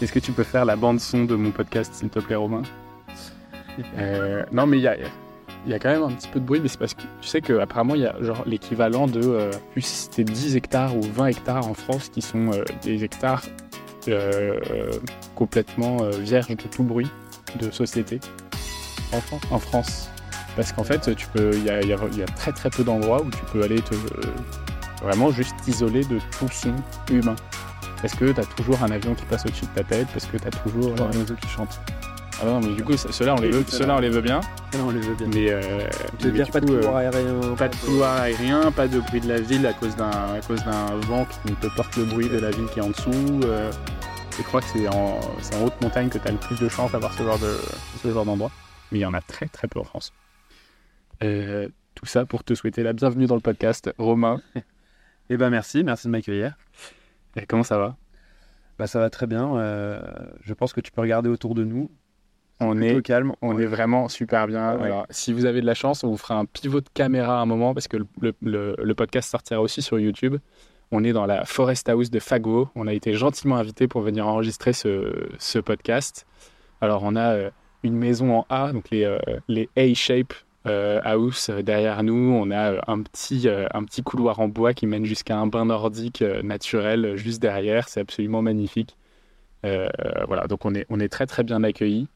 [0.00, 2.62] Est-ce que tu peux faire la bande son de mon podcast, s'il te plaît, Romain?
[3.96, 6.78] Euh, Non, mais il y a, quand même un petit peu de bruit, mais c'est
[6.78, 10.24] parce que tu sais qu'apparemment, il y a genre l'équivalent de euh, plus si c'était
[10.24, 13.42] 10 hectares ou 20 hectares en France qui sont euh, des hectares
[15.36, 17.08] complètement vierges de tout bruit
[17.60, 18.18] de société.
[19.52, 20.08] En France.
[20.56, 23.62] Parce qu'en fait, il y a, y a- très très peu d'endroits où tu peux
[23.62, 23.94] aller te,
[25.02, 26.74] vraiment juste t'isoler de tout son
[27.10, 27.36] humain.
[28.00, 30.36] Parce que tu as toujours un avion qui passe au-dessus de ta tête, parce que
[30.36, 31.80] tu as toujours un oiseau qui chante?
[32.40, 34.40] ah non, mais du coup, ceux-là, on les veut, ceux-là, on les veut bien.
[34.74, 35.28] Non, on les veut bien.
[35.28, 35.86] Mais, euh,
[36.24, 39.20] mais dire pas de coup, euh, couloir aérien pas de couloir aérien, pas de bruit
[39.20, 42.66] de la ville à cause d'un vent qui te porte le bruit de la ville
[42.72, 43.40] qui est en dessous.
[43.44, 43.70] euh,
[44.36, 45.20] je crois que c'est en,
[45.64, 47.54] haute montagne que tu as le plus de chance d'avoir ce genre de
[48.02, 48.50] ce genre d'endroit.
[48.90, 50.12] Mais il y en a très très peu en France.
[51.22, 53.92] Euh, tout ça pour te souhaiter la bienvenue dans le podcast.
[53.98, 54.40] Romain,
[55.30, 56.56] Eh ben merci, merci de m'accueillir.
[57.36, 57.96] et comment ça va?
[58.78, 59.56] Bah ça va très bien.
[59.56, 60.00] euh,
[60.42, 61.90] je pense que tu peux regarder autour de nous.
[62.60, 63.32] On est calme.
[63.42, 64.76] On est vraiment super bien.
[64.76, 64.84] Ouais.
[64.84, 67.42] Alors, si vous avez de la chance, on vous fera un pivot de caméra à
[67.42, 70.36] un moment parce que le, le- le- le podcast sortira aussi sur YouTube.
[70.92, 72.68] On est dans la Forest House de Fago.
[72.76, 76.26] On a été gentiment invité pour venir enregistrer ce, ce podcast.
[76.80, 77.50] Alors, on a euh,
[77.82, 80.34] une maison en A, donc les, euh, les A-shape
[80.64, 82.32] house euh, derrière nous.
[82.34, 85.46] On a euh, un petit, euh, un petit couloir en bois qui mène jusqu'à un
[85.46, 87.88] bain nordique euh, naturel euh, juste derrière.
[87.88, 88.96] C'est absolument magnifique.
[89.64, 89.88] Euh,
[90.26, 92.08] voilà, donc on est, on est très très bien accueillis.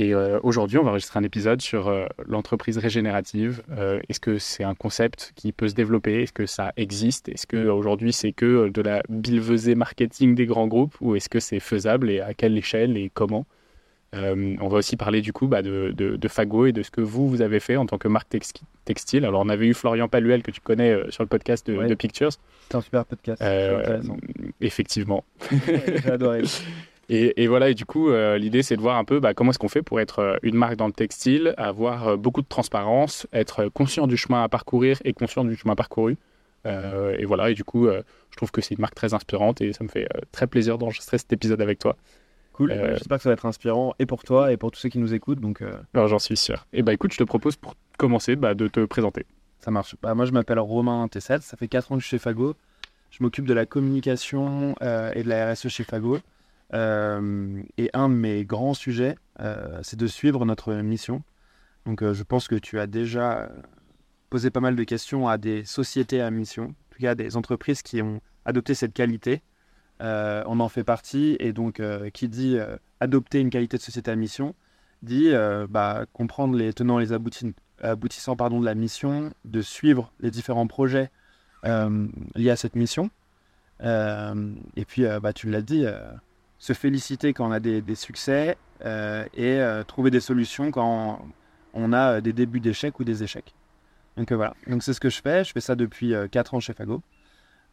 [0.00, 3.62] Et euh, aujourd'hui, on va enregistrer un épisode sur euh, l'entreprise régénérative.
[3.76, 6.22] Euh, Est-ce que c'est un concept qui peut se développer?
[6.22, 7.28] Est-ce que ça existe?
[7.28, 10.94] Est-ce que aujourd'hui c'est que euh, de la billevesée marketing des grands groupes?
[11.00, 13.44] Ou est-ce que c'est faisable et à quelle échelle et comment?
[14.14, 16.90] Euh, On va aussi parler du coup bah, de, de, de Fago et de ce
[16.90, 19.24] que vous, vous avez fait en tant que marque texti- textile.
[19.26, 21.86] Alors on avait eu Florian Paluel que tu connais euh, sur le podcast de, Ouais.
[21.88, 22.30] de Pictures.
[22.70, 23.42] C'est un super podcast.
[23.42, 24.16] Euh, intéressant.
[24.62, 25.24] effectivement.
[25.66, 26.42] J'ai adoré.
[27.10, 29.58] Et, et voilà, et du coup, l'idée, c'est de voir un peu bah, comment est-ce
[29.58, 34.06] qu'on fait pour être une marque dans le textile, avoir beaucoup de transparence, être conscient
[34.06, 36.18] du chemin à parcourir et conscient du chemin parcouru.
[36.66, 39.84] Et voilà, et du coup, je trouve que c'est une marque très inspirante et ça
[39.84, 41.96] me fait très plaisir d'enregistrer cet épisode avec toi.
[42.58, 42.72] Cool.
[42.72, 44.98] Euh, J'espère que ça va être inspirant et pour toi et pour tous ceux qui
[44.98, 45.38] nous écoutent.
[45.38, 46.66] Donc euh, Alors, j'en suis sûr.
[46.72, 49.26] Et bah écoute, je te propose pour commencer bah, de te présenter.
[49.60, 49.94] ça marche.
[50.02, 51.40] Bah, moi je m'appelle Romain Tessel.
[51.40, 52.56] Ça fait 4 ans que je suis chez Fago.
[53.10, 56.18] Je m'occupe de la communication euh, et de la RSE chez Fago.
[56.74, 61.22] Euh, et un de mes grands sujets, euh, c'est de suivre notre mission.
[61.86, 63.50] Donc euh, je pense que tu as déjà
[64.30, 67.36] posé pas mal de questions à des sociétés à mission, en tout cas à des
[67.36, 69.42] entreprises qui ont adopté cette qualité.
[70.00, 73.82] Euh, on en fait partie et donc euh, qui dit euh, adopter une qualité de
[73.82, 74.54] société à mission
[75.02, 75.30] dit
[75.70, 80.32] bah, comprendre les tenants et les aboutis- aboutissants pardon, de la mission, de suivre les
[80.32, 81.12] différents projets
[81.62, 83.08] liés à cette mission.
[83.80, 85.86] Et puis, bah, tu l'as dit,
[86.58, 91.24] se féliciter quand on a des, succès et trouver des solutions quand
[91.74, 93.54] on a des débuts d'échecs ou des échecs.
[94.16, 95.44] Donc voilà, c'est ce que je fais.
[95.44, 97.02] Je fais ça depuis 4 ans chez Fago.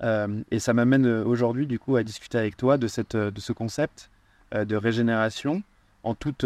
[0.04, 3.32] Euh, et ça m'amène euh, aujourd'hui du coup à discuter avec toi de, cette, euh,
[3.32, 4.10] de ce concept
[4.54, 5.64] de régénération
[6.04, 6.46] en toute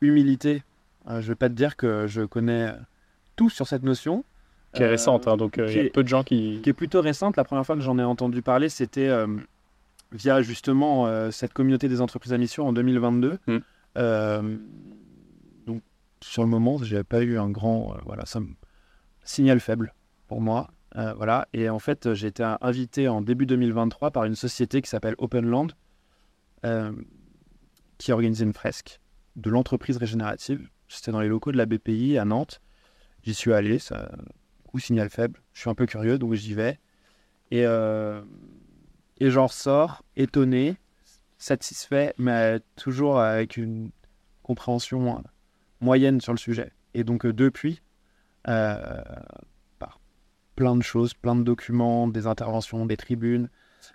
[0.00, 0.62] humilité.
[1.08, 2.72] Euh, je ne vais pas te dire que je connais
[3.36, 4.24] tout sur cette notion.
[4.72, 6.60] Qui est récente, hein, donc il y a peu de gens qui.
[6.62, 7.36] qui est plutôt récente.
[7.36, 9.10] La première fois que j'en ai entendu parler, c'était
[10.12, 13.38] via justement euh, cette communauté des entreprises à mission en 2022.
[13.46, 13.56] Mm.
[13.96, 14.56] Euh,
[15.66, 15.82] donc
[16.20, 18.48] sur le moment, j'ai pas eu un grand, euh, voilà, ça me
[19.24, 19.94] signal faible
[20.26, 20.70] pour moi.
[20.96, 21.48] Euh, voilà.
[21.52, 25.72] Et en fait, j'ai été invité en début 2023 par une société qui s'appelle Openland,
[26.64, 26.92] euh,
[27.98, 29.00] qui a organisé une fresque
[29.36, 30.68] de l'entreprise régénérative.
[30.88, 32.60] C'était dans les locaux de la BPI à Nantes.
[33.22, 34.10] J'y suis allé, ça,
[34.66, 35.40] coup signal faible.
[35.52, 36.78] Je suis un peu curieux, donc j'y vais.
[37.50, 38.22] Et, euh,
[39.18, 40.76] et j'en ressors étonné,
[41.38, 43.90] satisfait, mais toujours avec une
[44.42, 45.20] compréhension euh,
[45.80, 46.72] moyenne sur le sujet.
[46.94, 47.82] Et donc euh, depuis,
[48.48, 49.02] euh,
[50.58, 53.48] plein de choses, plein de documents, des interventions, des tribunes,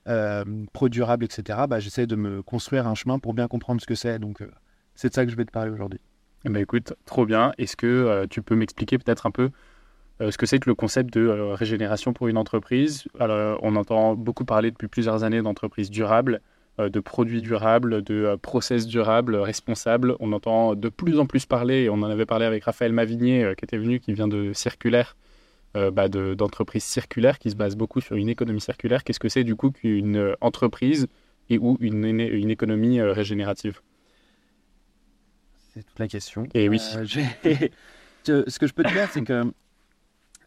[0.08, 3.86] euh, pro durable, etc., bah, j'essaie de me construire un chemin pour bien comprendre ce
[3.86, 4.18] que c'est.
[4.18, 4.50] Donc euh,
[4.96, 6.00] c'est de ça que je vais te parler aujourd'hui.
[6.46, 7.52] Eh ben, écoute, trop bien.
[7.58, 9.50] Est-ce que euh, tu peux m'expliquer peut-être un peu
[10.22, 13.10] euh, ce que c'est que le concept de régénération pour une entreprise?
[13.20, 16.40] On entend beaucoup parler depuis plusieurs années d'entreprises durables,
[16.80, 20.16] de produits durables, de process durables, responsables.
[20.22, 23.54] On entend de plus en plus parler, et on en avait parlé avec Raphaël Mavigné
[23.58, 25.18] qui était venu, qui vient de Circulaire,
[25.78, 29.04] euh, bah, de- d'entreprises circulaires qui se basent beaucoup sur une économie circulaire.
[29.04, 31.08] Qu'est-ce que c'est du coup qu'une euh, entreprise
[31.50, 33.82] et ou une, une économie euh, régénérative?
[35.74, 36.48] C'est toute la question.
[36.54, 36.80] Et oui.
[36.96, 37.06] Euh,
[38.26, 39.44] ce que je peux te dire, c'est que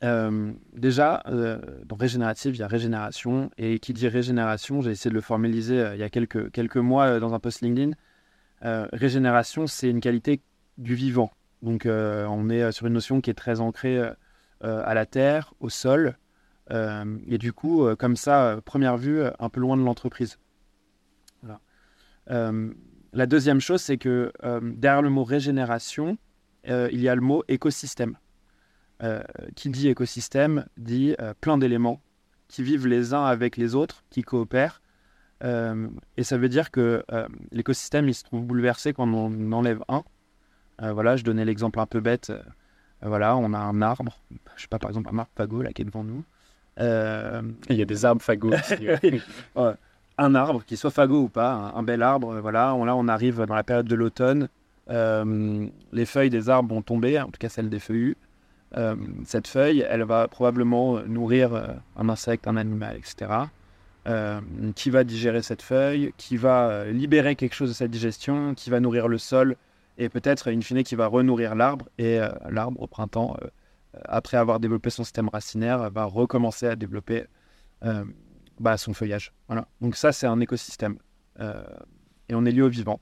[0.04, 3.50] Euh, déjà, euh, dans régénérative, il y a régénération.
[3.58, 6.76] Et qui dit régénération, j'ai essayé de le formaliser euh, il y a quelques, quelques
[6.76, 7.92] mois dans un post LinkedIn.
[8.92, 10.42] régénération, c'est une qualité
[10.78, 11.30] du vivant.
[11.62, 14.00] Donc, on est sur une notion qui est très ancrée
[14.62, 16.16] à la terre, au sol.
[16.70, 20.38] et du coup, comme ça, première vue, un peu loin de l'entreprise.
[22.28, 24.32] la deuxième chose, c'est que
[24.62, 26.18] derrière le mot régénération,
[26.64, 28.16] il y a le mot écosystème.
[29.02, 29.22] Euh,
[29.54, 32.00] qui dit écosystème dit euh, plein d'éléments
[32.48, 34.80] qui vivent les uns avec les autres, qui coopèrent.
[35.44, 37.04] Euh, et ça veut dire que
[37.50, 40.02] l'écosystème, il se trouve bouleversé quand on enlève un.
[40.78, 42.32] voilà, je donnais l'exemple un peu bête.
[43.06, 44.18] Voilà, on a un arbre,
[44.56, 46.24] je sais pas, par exemple un arbre fagot là qui est devant nous.
[46.78, 48.52] Il y a des arbres fagots
[50.18, 52.40] un arbre, qui soit fagot ou pas, un, bel arbre.
[52.40, 54.48] Voilà, on, là on arrive dans la période de l'automne.
[54.88, 58.16] les feuilles des arbres vont tomber, en tout cas celles des feuillus.
[58.76, 63.30] Euh, cette feuille, elle va probablement nourrir euh, un insecte, un animal, etc.
[64.06, 64.40] Euh,
[64.74, 68.80] qui va digérer cette feuille, qui va libérer quelque chose de cette digestion, qui va
[68.80, 69.56] nourrir le sol
[69.98, 71.88] et peut-être, in fine, qui va renourrir l'arbre.
[71.98, 73.36] Et l'arbre, au printemps,
[74.04, 77.24] après avoir développé son système racinaire, va recommencer à développer
[78.60, 79.32] bah, son feuillage.
[79.48, 79.68] Voilà.
[79.80, 80.98] Donc ça, c'est un écosystème.
[81.40, 83.00] et on est lié au vivant.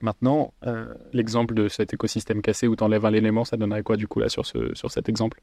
[0.00, 3.96] Maintenant, euh, l'exemple de cet écosystème cassé où tu enlèves un élément, ça donnerait quoi
[3.96, 5.40] du coup là sur, ce, sur cet exemple?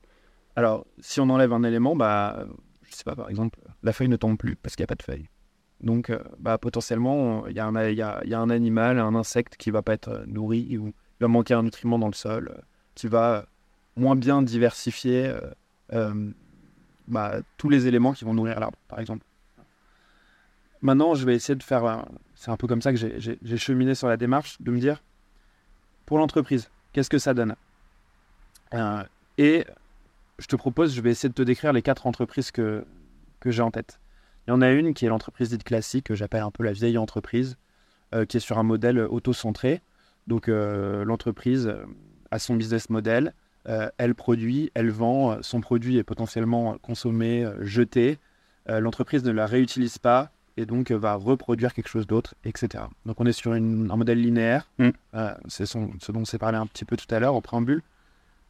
[0.55, 2.45] Alors, si on enlève un élément, bah,
[2.83, 4.95] je sais pas, par exemple, la feuille ne tombe plus parce qu'il n'y a pas
[4.95, 5.27] de feuille.
[5.85, 6.19] Donc, euh,
[6.57, 10.93] potentiellement, il y, a, un animal, un insecte qui va pas être nourri ou il
[11.21, 12.61] va manquer un nutriment dans le sol, euh,
[12.95, 13.45] qui va
[13.95, 15.31] moins bien diversifier
[17.07, 19.23] bah, tous les éléments qui vont nourrir l'arbre, par exemple.
[20.81, 24.09] Maintenant, je vais essayer de faire c'est un peu comme ça que j'ai cheminé sur
[24.09, 25.01] la démarche, de me dire,
[26.05, 27.55] pour l'entreprise, qu'est-ce que ça donne?
[28.73, 29.03] Euh,
[29.37, 29.65] Et
[30.39, 32.83] je te propose, je vais essayer de te décrire les quatre entreprises que
[33.45, 33.99] j'ai en tête.
[34.47, 36.71] Il y en a une qui est l'entreprise dite classique, que j'appelle un peu la
[36.71, 37.57] vieille entreprise,
[38.13, 39.81] euh, qui est sur un modèle auto-centré.
[40.27, 41.73] Donc euh, l'entreprise
[42.31, 43.33] a son business model,
[43.97, 48.19] elle produit, elle vend, son produit est potentiellement consommé, jeté.
[48.67, 52.85] l'entreprise ne la réutilise pas, et donc euh, va reproduire quelque chose d'autre, etc.
[53.05, 54.89] Donc on est sur un modèle linéaire, mm.
[55.15, 55.77] euh, c'est ce
[56.11, 57.81] dont on s'est parlé un petit peu tout à l'heure au préambule.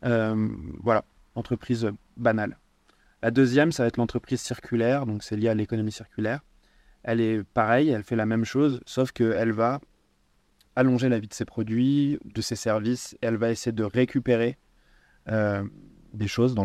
[0.04, 0.50] Euh,
[0.84, 1.04] voilà,
[1.36, 2.58] entreprise banale.
[3.26, 6.42] La deuxième, ça va être l'entreprise circulaire, donc c'est lié à l'économie circulaire.
[7.02, 9.82] Elle est pareille, elle fait la même chose, sauf qu'elle va
[10.76, 14.60] allonger la vie de ses produits, de ses services, elle va essayer de récupérer
[15.28, 16.56] des choses.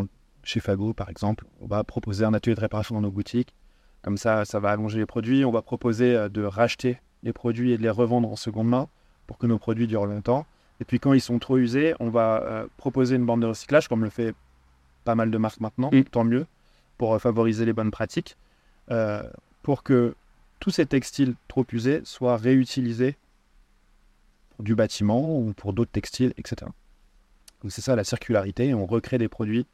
[0.43, 3.55] Chez Fago, par exemple, on va proposer un atelier de réparation dans nos boutiques
[4.01, 5.45] comme ça, ça va allonger les produits.
[5.45, 8.87] On va proposer euh, de racheter les produits et de les revendre en seconde main
[9.27, 10.45] pour que nos produits durent longtemps.
[10.79, 13.87] Et puis quand ils sont trop usés, on va euh, proposer une bande de recyclage,
[13.87, 14.33] comme le fait
[15.03, 16.03] pas mal de marques maintenant, mm.
[16.05, 16.45] tant mieux,
[16.97, 18.37] pour euh, favoriser les bonnes pratiques,
[19.63, 20.15] pour que
[20.59, 23.15] tous ces textiles trop usés soient réutilisés
[24.55, 26.69] pour du bâtiment ou pour d'autres textiles, etc.
[27.61, 29.65] Donc c'est ça la circularité, on recrée des produits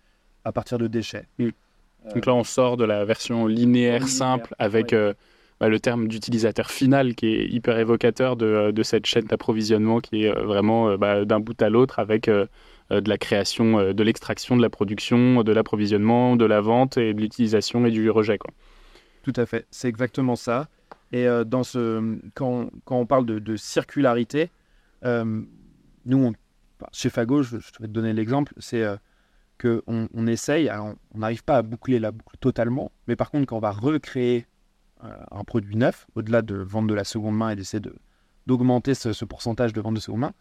[0.43, 1.25] à partir de déchets.
[1.39, 1.49] Mm.
[2.13, 5.13] Donc là, on sort de la version linéaire, simple avec euh,
[5.59, 10.25] bah, le terme d'utilisateur final qui est hyper évocateur de, euh, cette chaîne d'approvisionnement qui
[10.25, 12.29] est euh, vraiment bah, d'un bout à l'autre avec
[12.89, 17.21] de la création, de l'extraction, de la production, de l'approvisionnement, de la vente et de
[17.21, 18.37] l'utilisation et du rejet.
[18.37, 18.51] Quoi.
[19.23, 20.69] Tout à fait, c'est exactement ça.
[21.11, 24.49] Et dans ce, quand, quand, on parle de, circularité,
[25.03, 26.33] nous,
[26.93, 28.85] chez Fago, je, je, vais te donner l'exemple, c'est
[29.59, 33.57] qu'on on essaye, on n'arrive pas à boucler la boucle totalement, mais par contre, quand
[33.57, 34.45] on va recréer
[35.03, 37.81] euh, un produit neuf, au-delà de vendre de la seconde main et d'essayer
[38.47, 40.33] d'augmenter ce, pourcentage de vente de seconde main,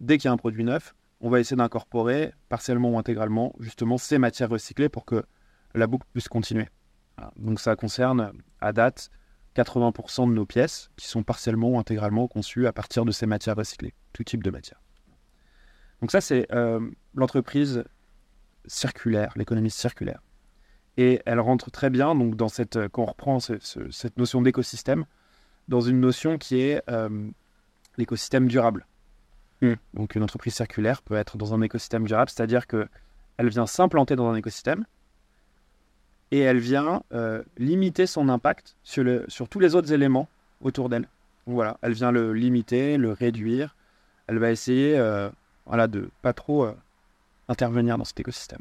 [0.00, 3.98] dès qu'il y a un produit neuf, on va essayer d'incorporer partiellement ou intégralement justement
[3.98, 5.24] ces matières recyclées pour que
[5.74, 6.68] la boucle puisse continuer.
[7.36, 9.10] Donc ça concerne à date
[9.56, 13.56] 80% de nos pièces qui sont partiellement ou intégralement conçues à partir de ces matières
[13.56, 14.80] recyclées, tout type de matière.
[16.00, 16.80] Donc ça c'est euh,
[17.14, 17.84] l'entreprise
[18.66, 20.22] circulaire, l'économie circulaire.
[20.96, 25.04] Et elle rentre très bien, dans cette, euh, quand on reprend cette notion d'écosystème,
[25.68, 27.30] dans une notion qui est euh,
[27.96, 28.86] l'écosystème durable.
[29.62, 29.74] Hmm.
[29.94, 32.88] Donc une entreprise circulaire peut être dans un écosystème durable, c'est-à-dire que
[33.36, 34.84] elle vient s'implanter dans un écosystème
[36.30, 40.28] et elle vient euh, limiter son impact sur, sur tous les autres éléments
[40.60, 41.08] autour d'elle.
[41.46, 43.74] Voilà, elle vient le limiter, le réduire.
[44.26, 44.96] Elle va essayer,
[45.66, 46.68] voilà, de pas trop
[47.48, 48.60] intervenir dans cet écosystème.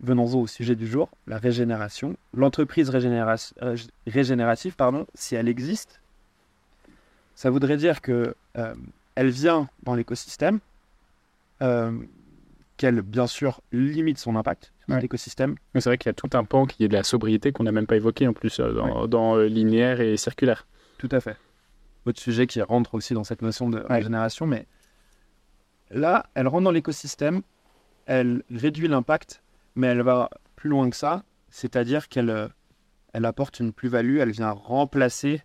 [0.00, 2.16] Venons-en au sujet du jour, la régénération.
[2.34, 6.00] L'entreprise euh, régénérative, pardon, si elle existe,
[7.34, 8.74] ça voudrait dire que euh,
[9.14, 10.60] elle vient dans l'écosystème,
[11.62, 11.92] euh,
[12.76, 15.00] qu'elle, bien sûr, limite son impact sur Ouais.
[15.00, 15.54] l'écosystème.
[15.74, 17.62] Mais C'est vrai qu'il y a tout un pan qui est de la sobriété qu'on
[17.64, 20.66] n'a même pas évoqué en plus euh, dans, dans, euh, linéaire et circulaire.
[20.98, 21.36] Tout à fait.
[22.06, 23.86] Autre sujet qui rentre aussi dans cette notion de Ouais.
[23.96, 24.66] régénération, mais
[25.90, 27.42] là, elle rentre dans l'écosystème,
[28.06, 29.42] elle réduit l'impact,
[29.76, 32.50] mais elle va plus loin que ça, c'est-à-dire qu'elle
[33.12, 35.40] elle apporte une plus-value, elle vient remplacer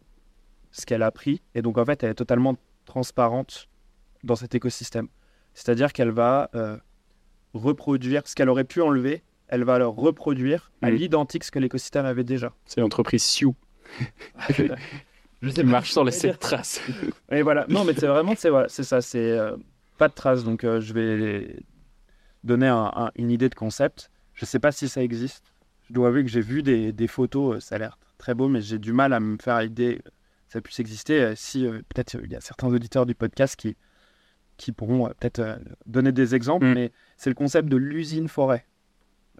[0.72, 2.56] ce qu'elle a pris, et donc en fait, elle est totalement
[2.90, 3.70] transparente
[4.24, 5.08] dans cet écosystème.
[5.54, 6.78] C'est-à-dire qu'elle va euh,
[7.54, 10.96] reproduire ce qu'elle aurait pu enlever, elle va le reproduire à Mhm.
[10.98, 12.52] l'identique ce que l'écosystème avait déjà.
[12.66, 13.56] C'est l'entreprise Sioux
[15.42, 16.82] Je qui marche je vais sept traces.
[17.32, 19.56] Et voilà, non, mais c'est vraiment, c'est voilà, c'est ça, c'est euh,
[19.98, 20.44] pas de traces.
[20.44, 21.56] Donc, euh, je vais
[22.44, 24.12] donner un- un- une idée de concept.
[24.34, 25.44] Je sais pas si ça existe.
[25.88, 28.48] Je dois avouer que j'ai vu des, des photos, euh, ça a l'air très beau,
[28.50, 30.10] mais j'ai du mal à me faire l'idée que
[30.50, 31.22] ça puisse exister.
[31.22, 33.78] Euh, Si euh, peut-être euh, il y a certains auditeurs du podcast qui,
[34.58, 36.74] qui pourront peut-être donner des exemples, Mm.
[36.74, 38.66] mais c'est le concept de l'usine forêt.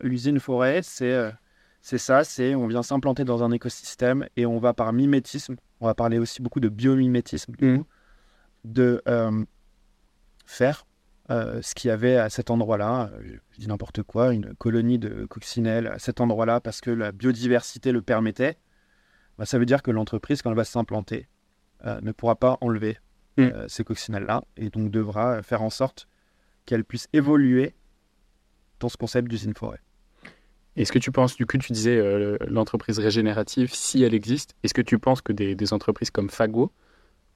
[0.02, 1.32] L'usine forêt, c'est
[1.82, 5.88] c'est ça, c'est on vient s'implanter dans un écosystème et on va par mimétisme, on
[5.88, 7.78] va parler aussi beaucoup de biomimétisme, du Mm.
[7.80, 7.86] coup,
[8.64, 9.44] de euh,
[10.46, 10.86] faire
[11.32, 13.12] euh, ce qu'il y avait à cet endroit-là,
[13.52, 17.92] je dis n'importe quoi, une colonie de coccinelles à cet endroit-là parce que la biodiversité
[17.92, 18.58] le permettait,
[19.40, 21.28] bah, ça veut dire que l'entreprise, quand elle va s'implanter,
[21.86, 22.98] euh, ne pourra pas enlever
[23.38, 23.42] Mm.
[23.44, 26.08] euh, ces coccinelles-là et donc devra faire en sorte
[26.66, 27.74] qu'elle puisse évoluer
[28.80, 29.80] dans ce concept d'usine forêt.
[30.76, 34.74] Est-ce que tu penses, du coup, tu disais euh, l'entreprise régénérative, si elle existe, est-ce
[34.74, 36.72] que tu penses que des, des entreprises comme Fago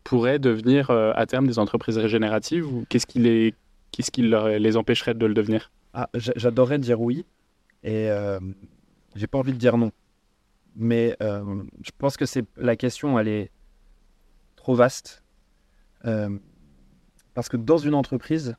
[0.04, 3.56] pourraient devenir euh, à terme des entreprises régénératives ou qu'est-ce qui, les,
[3.92, 5.72] qu'est-ce qui leur- les empêcherait de le devenir?
[5.94, 7.26] Ah, j'a- j'adorerais dire oui
[7.84, 8.10] et
[9.16, 9.92] j'ai pas envie de dire non.
[10.76, 13.52] Mais euh, je pense que c'est la question, elle est
[14.56, 15.24] trop vaste.
[16.06, 16.38] Euh,
[17.34, 18.56] parce que dans une entreprise,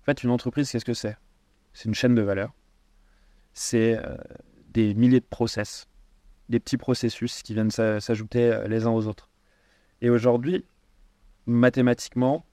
[0.00, 1.16] en fait, une entreprise, qu'est-ce que c'est?
[1.72, 2.52] C'est une chaîne de valeur.
[3.52, 4.16] C'est euh,
[4.70, 5.86] des milliers de process,
[6.48, 9.30] des petits processus qui viennent s'a- s'ajouter les uns aux autres.
[10.00, 10.64] Et aujourd'hui,
[11.46, 12.44] mathématiquement,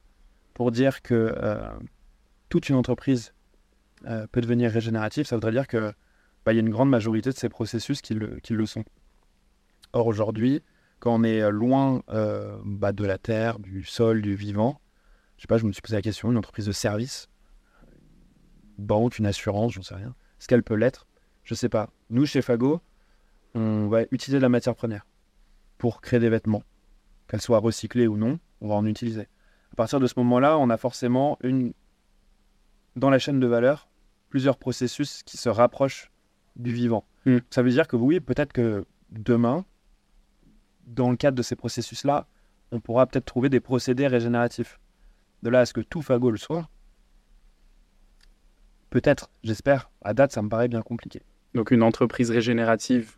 [0.54, 1.36] pour dire que
[2.50, 3.34] toute une entreprise
[4.04, 5.94] peut devenir régénérative, ça voudrait dire que
[6.46, 8.84] bah, il y a une grande majorité de ces processus qui le, qui le sont.
[9.94, 10.62] Or aujourd'hui,
[11.00, 14.80] quand on est loin euh, bah, de la terre, du sol, du vivant,
[15.38, 17.28] je sais pas, je me suis posé la question, une entreprise de service,
[18.78, 21.08] une banque, une assurance, j'en sais rien, est-ce qu'elle peut l'être?
[21.44, 21.90] Je sais pas.
[22.10, 22.82] Nous, chez Fago,
[23.56, 25.06] on va utiliser de la matière première
[25.78, 26.64] pour créer des vêtements,
[27.28, 29.28] qu'elles soient recyclées ou non, on va en utiliser.
[29.72, 31.74] À partir de ce moment-là, on a forcément une
[32.96, 33.88] dans la chaîne de valeur
[34.30, 36.12] plusieurs processus qui se rapprochent
[36.56, 37.06] du vivant.
[37.26, 37.38] Mm.
[37.50, 39.66] Ça veut dire que oui, peut-être que demain,
[40.88, 42.28] dans le cadre de ces processus-là,
[42.72, 44.80] on pourra peut-être trouver des procédés régénératifs.
[45.44, 46.70] De là à ce que tout fagot le soit,
[48.90, 49.90] peut-être, j'espère.
[50.04, 51.24] À date, ça me paraît bien compliqué.
[51.54, 53.18] Donc une entreprise régénérative,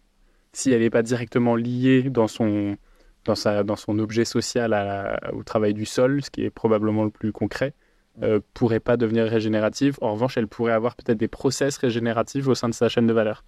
[0.53, 2.77] si elle n'est pas directement liée dans son,
[3.25, 7.03] dans sa, dans son objet social à au travail du sol, ce qui est probablement
[7.03, 7.73] le plus concret,
[8.21, 9.97] euh, pourrait pas devenir régénérative.
[10.01, 13.13] En revanche, elle pourrait avoir peut-être des process régénératifs au sein de sa chaîne de
[13.13, 13.43] valeur.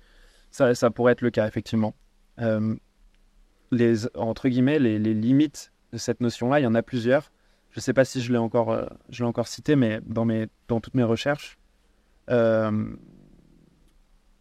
[0.51, 1.95] Ça, ça pourrait être le cas, effectivement.
[2.39, 2.75] Euh,
[3.71, 7.31] les, entre guillemets, les, les limites de cette notion-là, il y en a plusieurs.
[7.71, 10.25] Je ne sais pas si je l'ai encore, euh, je l'ai encore cité, mais dans,
[10.25, 11.57] mes, dans toutes mes recherches,
[12.29, 12.85] euh,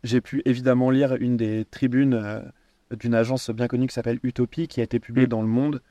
[0.05, 2.43] j'ai pu évidemment lire une des tribunes
[2.91, 5.31] d'une agence bien connue qui s'appelle Utopie, qui a été publiée Mm.
[5.31, 5.83] dans Le Monde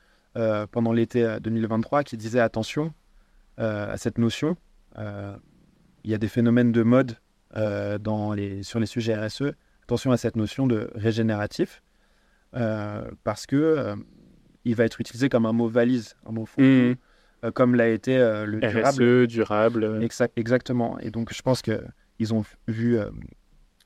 [0.72, 2.92] pendant l'été euh, 2023, qui disait attention
[3.58, 4.56] à cette notion.
[4.98, 5.36] Euh,
[6.04, 7.16] il y a des phénomènes de mode
[7.56, 9.52] euh, dans les, sur les sujets RSE.
[9.84, 11.82] Attention à cette notion de régénératif,
[12.56, 13.96] euh, parce que euh,
[14.64, 16.94] il va être utilisé comme un mot valise, un mot fond, Mmh.
[17.44, 19.22] euh, comme l'a été euh, le durable.
[19.24, 19.84] RSE, durable.
[19.84, 20.98] euh, Exact- exactement.
[21.00, 23.10] Et donc, je pense qu'ils ont vu euh,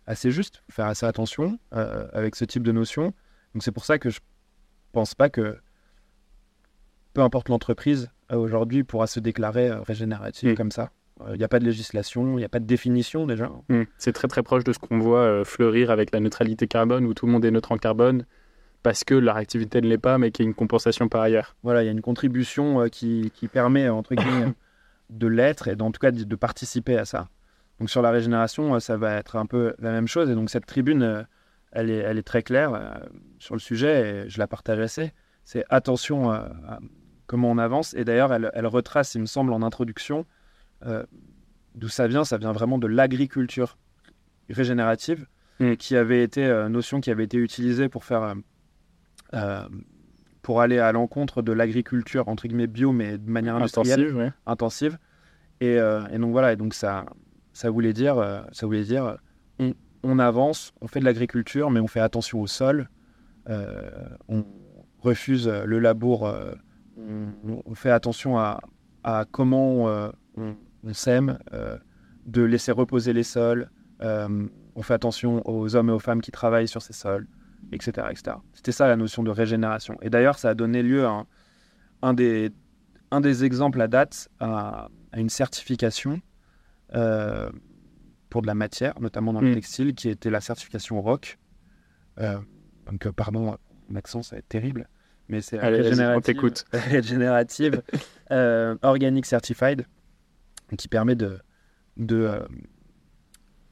[0.07, 3.13] assez juste, faire assez attention euh, avec ce type de notion.
[3.55, 4.21] Donc, c'est pour ça que je
[4.93, 5.59] pense pas que
[7.15, 10.55] peu importe l'entreprise, euh, aujourd'hui, pourra se déclarer euh, régénérative Mm.
[10.55, 10.91] comme ça.
[11.33, 13.51] Il n'y a pas de législation, il n'y a pas de définition déjà.
[13.69, 13.83] Mm.
[13.97, 17.15] C'est très très proche de ce qu'on voit euh, fleurir avec la neutralité carbone, où
[17.15, 18.25] tout le monde est neutre en carbone,
[18.83, 21.57] parce que leur activité ne l'est pas, mais qu'il y a une compensation par ailleurs.
[21.65, 24.53] Voilà, il y a une contribution euh, qui, qui permet, entre guillemets,
[25.11, 27.29] de l'être et en tout cas de, de participer à ça.
[27.81, 30.31] Donc sur la régénération, euh, ça va être un peu la même chose.
[30.31, 31.23] Et donc cette tribune, euh,
[31.73, 32.95] elle est, elle est très claire euh,
[33.39, 35.13] sur le sujet et je la partage assez.
[35.45, 36.79] C'est attention euh, à
[37.29, 37.95] comment on avance.
[37.95, 40.27] Et d'ailleurs, elle, elle retrace, il me semble, en introduction,
[40.85, 41.05] euh,
[41.77, 42.25] d'où ça vient.
[42.25, 43.79] Ça vient vraiment de l'agriculture
[44.51, 45.27] régénérative,
[45.61, 45.75] Mm.
[45.75, 48.35] qui avait été, euh, notion qui avait été utilisée pour faire...
[49.35, 49.69] euh,
[50.43, 54.33] pour aller à l'encontre de l'agriculture entre guillemets bio mais de manière industrielle Intensive, ouais.
[54.47, 54.99] intensive
[55.61, 57.05] et, et donc voilà et donc ça
[57.53, 58.15] ça voulait dire,
[58.53, 59.19] ça voulait dire
[59.59, 62.89] on, on avance, on fait de l'agriculture, mais on fait attention au sol,
[63.49, 64.45] on
[65.01, 66.33] refuse le labour,
[66.99, 68.61] on, on fait attention à,
[69.05, 71.79] à comment euh, on, on sème, euh,
[72.27, 73.71] de laisser reposer les sols,
[74.03, 77.27] euh, on fait attention aux hommes et aux femmes qui travaillent sur ces sols,
[77.73, 78.09] etc.
[78.11, 78.37] etc.
[78.53, 79.97] C'était ça la notion de régénération.
[80.03, 81.27] Et d'ailleurs, ça a donné lieu à un,
[82.03, 82.51] un des,
[83.11, 86.21] un des exemples à date à, à une certification
[86.95, 87.51] euh,
[88.31, 89.55] pour de la matière, notamment dans le Mm.
[89.55, 91.39] textile, qui était la certification ROC.
[92.21, 92.39] Euh,
[92.91, 93.57] donc, euh, pardon,
[93.89, 94.89] mon accent, ça va être terrible,
[95.29, 95.59] mais c'est
[96.23, 96.65] t'écoute.
[96.73, 97.83] régénérative
[98.31, 99.87] euh, Organic Certified,
[100.77, 101.39] qui permet de,
[101.97, 102.41] de euh,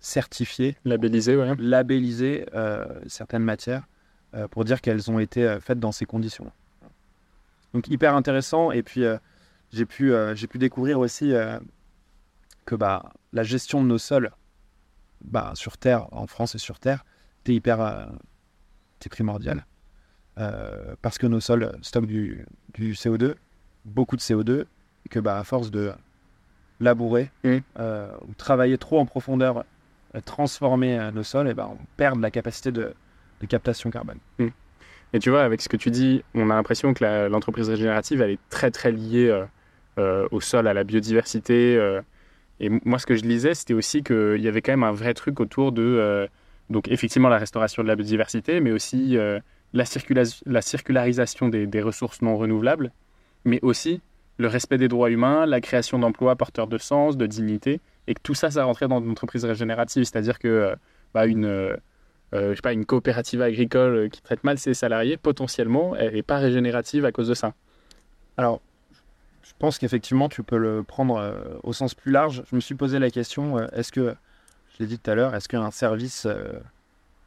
[0.00, 1.54] certifier, Labellisé, ouais.
[1.58, 3.86] labelliser euh, certaines matières
[4.34, 6.50] euh, pour dire qu'elles ont été faites dans ces conditions.
[7.72, 8.70] Donc hyper intéressant.
[8.70, 9.04] Et puis
[9.72, 11.32] j'ai pu, j'ai pu découvrir aussi
[12.64, 14.30] que bah, la gestion de nos sols
[15.22, 17.04] bah, sur Terre, en France et sur Terre,
[17.40, 18.08] était hyper
[18.96, 19.58] était primordial.
[19.58, 19.75] Euh,
[21.02, 23.34] parce que nos sols stockent du, du CO2,
[23.84, 24.64] beaucoup de CO2,
[25.06, 25.92] et que bah, à force de
[26.80, 27.60] labourer Mhm.
[27.78, 29.64] euh, ou travailler trop en profondeur,
[30.14, 32.92] euh, transformer euh, nos sols, et bah, on perd la capacité de,
[33.40, 34.18] de captation carbone.
[35.12, 38.32] Et tu vois, avec ce que tu dis, on a l'impression que l'entreprise régénérative, elle
[38.32, 39.44] est très très liée euh,
[39.98, 41.76] euh, au sol, à la biodiversité.
[41.76, 42.02] euh.
[42.60, 45.14] et moi, ce que je lisais, c'était aussi qu'il y avait quand même un vrai
[45.14, 46.26] truc autour de, euh,
[46.68, 49.38] donc effectivement, la restauration de la biodiversité, mais aussi euh,
[49.76, 52.90] la, circula- la circularisation des, des ressources non renouvelables,
[53.44, 54.00] mais aussi
[54.38, 58.20] le respect des droits humains, la création d'emplois porteurs de sens, de dignité, et que
[58.22, 60.76] tout ça, ça rentrait dans une entreprise régénérative, c'est-à-dire que euh,
[61.14, 61.76] bah, une, euh,
[62.34, 66.22] euh, je sais pas, une coopérative agricole qui traite mal ses salariés, potentiellement, elle n'est
[66.22, 67.54] pas régénérative à cause de ça.
[68.36, 68.60] Alors,
[69.42, 72.42] je pense qu'effectivement, tu peux le prendre au sens plus large.
[72.50, 74.14] Je me suis posé la question, est-ce que,
[74.72, 76.26] je l'ai dit tout à l'heure, est-ce qu'un service,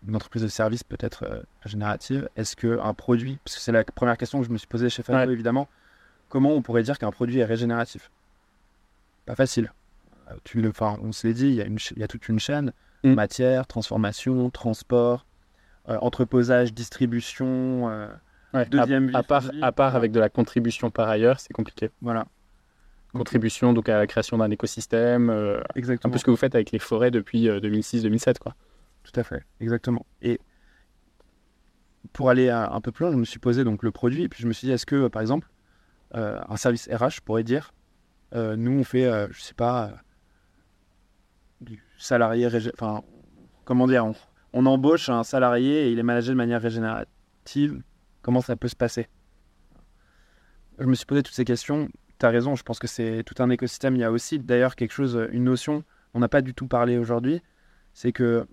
[0.07, 3.83] une entreprise de service peut être euh, régénérative Est-ce qu'un produit, parce que c'est la
[3.83, 5.27] première question que je me suis posée chez Ouais.
[5.27, 5.67] évidemment,
[6.29, 8.09] comment on pourrait dire qu'un produit est régénératif?
[9.25, 9.71] Pas facile.
[10.29, 12.07] Euh, Tu le, on se l'est dit, il y, a une ch- il y a
[12.07, 12.71] toute une chaîne,
[13.03, 13.13] Mm.
[13.13, 15.25] matière, transformation, transport,
[15.89, 18.07] euh, entreposage, distribution, euh,
[18.53, 21.53] Ouais, Deuxième vie à, à part, à part avec de la contribution par ailleurs, c'est
[21.53, 21.91] compliqué.
[22.01, 22.25] voilà.
[23.13, 26.11] Contribution donc à la création d'un écosystème, euh, un Exactement.
[26.11, 28.37] peu ce que vous faites avec les forêts depuis euh, 2006-2007.
[28.39, 28.55] quoi.
[29.11, 30.05] Tout à fait, exactement.
[30.21, 30.39] Et
[32.13, 34.41] pour aller un, peu plus loin, je me suis posé donc le produit, et puis
[34.41, 35.49] je me suis dit, est-ce que, par exemple,
[36.15, 37.73] euh, un service RH pourrait dire,
[38.35, 39.91] euh, nous on fait, euh, je sais pas, euh,
[41.61, 43.01] du salarié, enfin,
[43.65, 44.13] comment dire, on,
[44.53, 47.81] on embauche un salarié et il est managé de manière régénérative,
[48.21, 49.07] comment ça peut se passer?
[50.77, 51.89] Je me suis posé toutes ces questions.
[52.19, 53.95] Tu as raison, je pense que c'est tout un écosystème.
[53.95, 56.97] Il y a aussi d'ailleurs quelque chose, une notion, on n'a pas du tout parlé
[56.97, 57.41] aujourd'hui,
[57.99, 58.47] c'est que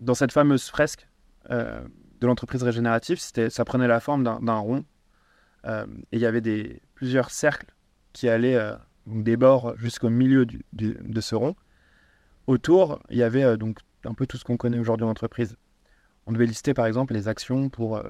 [0.00, 1.06] dans cette fameuse fresque
[1.50, 1.86] euh,
[2.20, 4.84] de l'entreprise régénérative, ça prenait la forme d'un, rond.
[5.66, 7.72] euh, et il y avait des, plusieurs cercles
[8.12, 8.74] qui allaient euh,
[9.06, 11.54] des bords jusqu'au milieu de ce rond.
[12.48, 15.56] Autour, il y avait donc un peu tout ce qu'on connaît aujourd'hui en entreprise.
[16.26, 18.02] On devait lister par exemple les actions pour,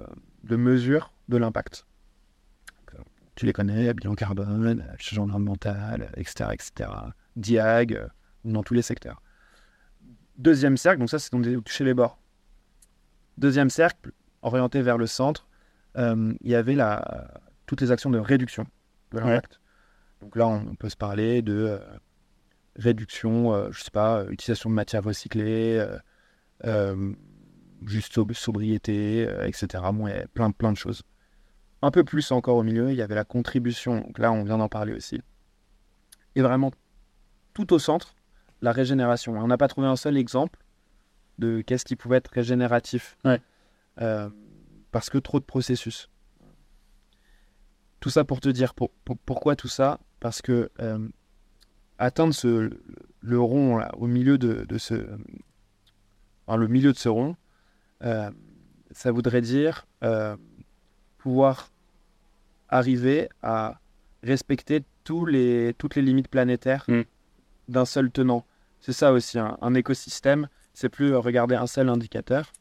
[0.43, 1.85] de mesure de l'impact.
[3.35, 6.91] Tu les connais, bilan carbone, changement environnemental, etc., etc.
[7.37, 8.09] Diag,
[8.47, 9.21] dans tous les secteurs.
[10.39, 12.19] Deuxième cercle, donc ça c'est donc toucher les bords.
[13.39, 15.47] Deuxième cercle, orienté vers le centre,
[15.97, 18.67] euh, il y avait la, toutes les actions de réduction
[19.13, 19.61] de l'impact.
[20.21, 21.79] Donc là, on peut se parler de euh,
[22.77, 25.87] réduction, euh, je sais pas, euh, utilisation de matières recyclées,
[27.85, 29.85] juste sob- sobriété, etc.
[29.93, 31.03] Bon, il y a plein, plein de choses.
[31.83, 34.01] Un peu plus encore au milieu, il y avait la contribution.
[34.01, 35.21] Donc là, on vient d'en parler aussi.
[36.35, 36.73] Et vraiment,
[37.53, 38.16] tout au centre,
[38.63, 39.33] la régénération.
[39.39, 40.59] On n'a pas trouvé un seul exemple
[41.39, 43.17] de qu'est-ce qui pouvait être régénératif.
[43.25, 43.41] Ouais.
[44.01, 44.29] Euh,
[44.93, 46.09] parce que trop de processus.
[48.01, 50.01] Tout ça pour te dire pour- pour- pourquoi tout ça?
[50.21, 51.09] Parce que euh,
[51.99, 52.71] atteindre ce,
[53.21, 54.95] le rond là, au milieu de, de ce,
[56.47, 57.37] enfin, le milieu de ce rond,
[58.03, 58.31] euh,
[58.91, 59.87] ça voudrait dire
[61.19, 61.71] pouvoir
[62.69, 63.81] arriver à
[64.23, 67.03] respecter tous les, toutes les limites planétaires Mm.
[67.69, 68.45] D'un seul tenant.
[68.81, 72.53] C'est ça aussi, un, un écosystème, c'est plus euh, regarder un seul indicateur,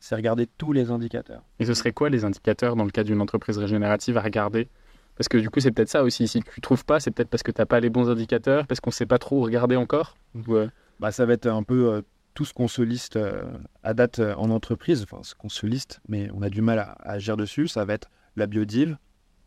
[0.00, 1.42] c'est regarder tous les indicateurs.
[1.58, 4.68] Et ce serait quoi les indicateurs dans le cas d'une entreprise régénérative à regarder?
[5.16, 6.28] Parce que du coup, c'est peut-être ça aussi.
[6.28, 8.78] Si tu trouves pas, c'est peut-être parce que tu n'as pas les bons indicateurs, parce
[8.80, 10.16] qu'on ne sait pas trop où regarder encore?
[10.36, 10.68] Ou, euh,
[11.00, 12.02] Bah, ça va être un peu euh,
[12.34, 13.42] tout ce qu'on se liste euh,
[13.82, 16.78] à date euh, en entreprise, enfin ce qu'on se liste, mais on a du mal
[16.78, 17.66] à, à agir dessus.
[17.66, 18.96] Ça va être la biodive.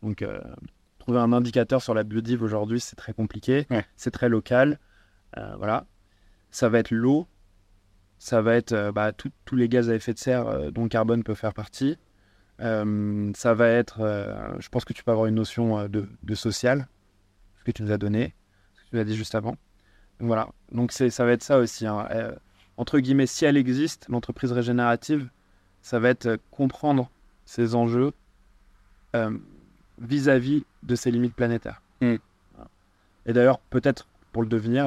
[0.02, 0.38] Donc, euh,
[0.98, 3.66] trouver un indicateur sur la biodive aujourd'hui, c'est très compliqué.
[3.70, 3.86] Ouais.
[3.96, 4.78] C'est très local.
[5.38, 5.86] Euh, voilà.
[6.50, 7.26] ça va être l'eau,
[8.18, 10.82] ça va être euh, bah, tout- tous les gaz à effet de serre euh, dont
[10.82, 11.96] le carbone peut faire partie.
[12.60, 16.34] Euh, ça va être, euh, je pense que tu peux avoir une notion de, de
[16.34, 16.86] social,
[17.58, 18.34] ce que tu nous as donné,
[18.74, 19.56] ce que tu as dit juste avant.
[20.20, 21.86] Donc voilà, donc ça va être ça aussi.
[21.86, 22.06] hein.
[22.10, 22.34] Euh,
[22.76, 25.28] entre guillemets, si elle existe, l'entreprise régénérative,
[25.80, 27.10] ça va être comprendre
[27.46, 28.12] ces enjeux
[29.98, 31.82] vis-à-vis de ses limites planétaires.
[32.00, 32.14] Mm.
[32.54, 32.70] Voilà.
[33.26, 34.86] Et d'ailleurs, peut-être pour le devenir,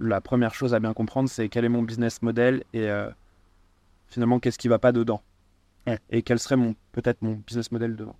[0.00, 3.08] la première chose à bien comprendre, c'est quel est mon business model et euh,
[4.08, 5.22] finalement qu'est-ce qui va pas dedans.
[5.86, 5.98] Ouais.
[6.10, 8.16] Et quel serait mon peut-être mon business model dedans.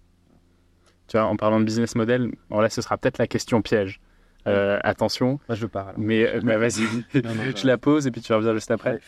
[1.08, 4.00] Tu vois, en parlant de business model, bon là, ce sera peut-être la question piège.
[4.48, 5.88] Euh, attention, Moi, je pars.
[5.88, 6.00] alors.
[6.00, 6.82] mais euh, bah, vas-y,
[7.22, 9.00] non, je la pose et puis tu reviens juste après.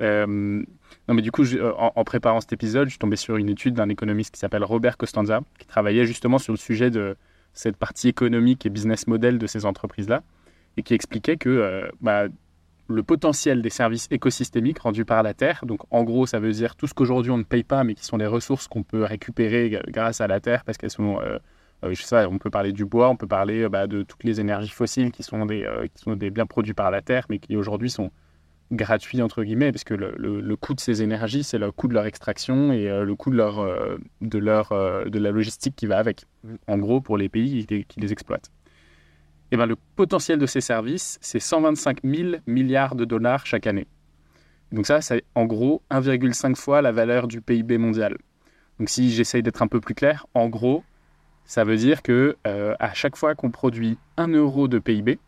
[0.00, 0.26] Ouais.
[0.26, 3.48] Non, mais du coup, je- en, en préparant cet épisode, je suis tombé sur une
[3.48, 7.16] étude d'un économiste qui s'appelle Robert Costanza, qui travaillait justement sur le sujet de
[7.54, 10.22] cette partie économique et business model de ces entreprises-là,
[10.76, 12.24] et qui expliquait que euh, bah,
[12.88, 16.76] le potentiel des services écosystémiques rendus par la Terre, donc en gros, ça veut dire
[16.76, 19.70] tout ce qu'aujourd'hui on ne paye pas, mais qui sont les ressources qu'on peut récupérer
[19.70, 21.38] g- grâce à la Terre, parce qu'elles sont euh,
[21.84, 24.02] euh, je sais pas, on peut parler du bois, on peut parler euh, bah, de
[24.02, 27.00] toutes les énergies fossiles qui sont des, euh, qui sont des biens produits par la
[27.02, 28.10] Terre, mais qui aujourd'hui sont
[28.72, 31.88] gratuits, entre guillemets, parce que le, le- le coût de ces énergies, c'est le coût
[31.88, 35.30] de leur extraction et euh, le coût de, leur, euh, de, leur, euh, de la
[35.30, 36.24] logistique qui va avec,
[36.68, 38.50] en gros, pour les pays qui, qui les exploitent.
[39.52, 43.86] Et ben, le potentiel de ces services, c'est 125 000 milliards de dollars chaque année.
[44.72, 48.16] Donc ça, c'est en gros 1,5 fois la valeur du PIB mondial.
[48.78, 50.82] Donc si j'essaye d'être un peu plus clair, en gros,
[51.44, 55.18] ça veut dire que euh, à chaque fois qu'on produit 1 euro de PIB,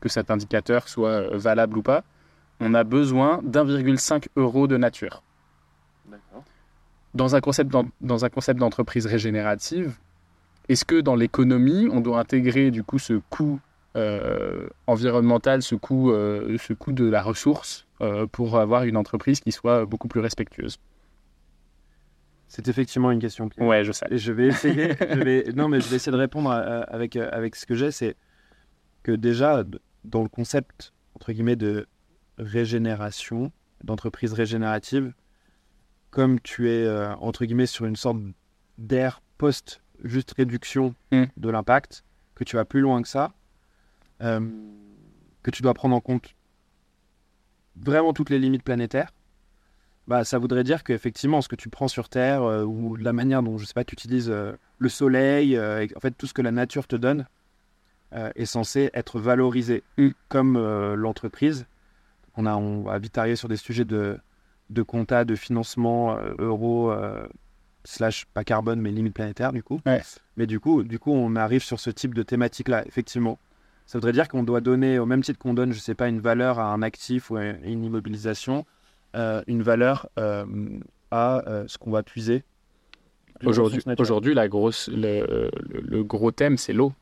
[0.00, 2.02] que cet indicateur soit euh, valable ou pas,
[2.60, 5.22] on a besoin d'1,5 euro de nature.
[7.12, 7.70] Dans un concept
[8.58, 9.98] d'entreprise régénérative,
[10.68, 13.60] est-ce que dans l'économie, on doit intégrer du coup ce coût
[13.96, 19.40] euh, environnemental, ce coût, euh, ce coût de la ressource euh, pour avoir une entreprise
[19.40, 20.78] qui soit beaucoup plus respectueuse?
[22.46, 23.48] C'est effectivement une question.
[23.48, 23.66] piège.
[23.66, 24.06] Ouais, je sais.
[24.10, 24.94] Et je vais essayer.
[25.00, 27.74] je vais, non, mais je vais essayer de répondre à- à- avec, avec ce que
[27.74, 27.90] j'ai.
[27.90, 28.16] C'est
[29.02, 29.64] que déjà,
[30.04, 31.86] dans le concept, entre guillemets, de
[32.38, 33.52] régénération,
[33.84, 35.12] d'entreprise régénérative,
[36.10, 38.18] comme tu es, euh, entre guillemets, sur une sorte
[38.78, 41.24] d'ère post juste réduction Mm.
[41.36, 43.32] de l'impact, que tu vas plus loin que ça,
[44.22, 44.40] euh,
[45.42, 46.34] que tu dois prendre en compte
[47.76, 49.12] vraiment toutes les limites planétaires,
[50.06, 53.42] bah, ça voudrait dire qu'effectivement, ce que tu prends sur Terre, euh, ou la manière
[53.42, 56.42] dont, je sais pas, tu utilises euh, le soleil, et- en fait, tout ce que
[56.42, 57.26] la nature te donne,
[58.34, 60.08] est censé être valorisé, Mm.
[60.28, 60.58] comme
[60.96, 61.66] l'entreprise.
[62.36, 64.18] On, a, on va vite arriver sur des sujets de,
[64.68, 66.92] de compta, de financement, euh, euro,
[67.84, 69.80] slash, pas carbone, mais limite planétaire, du coup.
[69.86, 70.02] Ouais.
[70.36, 73.38] Mais du coup, du coup, on arrive sur ce type de thématique-là, effectivement.
[73.86, 76.20] Ça voudrait dire qu'on doit donner, au même titre qu'on donne, je sais pas, une
[76.20, 78.64] valeur à un actif ou à une immobilisation,
[79.16, 80.44] euh, une valeur euh,
[81.10, 82.44] à euh, ce qu'on va puiser.
[83.44, 86.92] Aujourd'hui, aujourd'hui la grosse, le, le- le gros thème, c'est l'eau.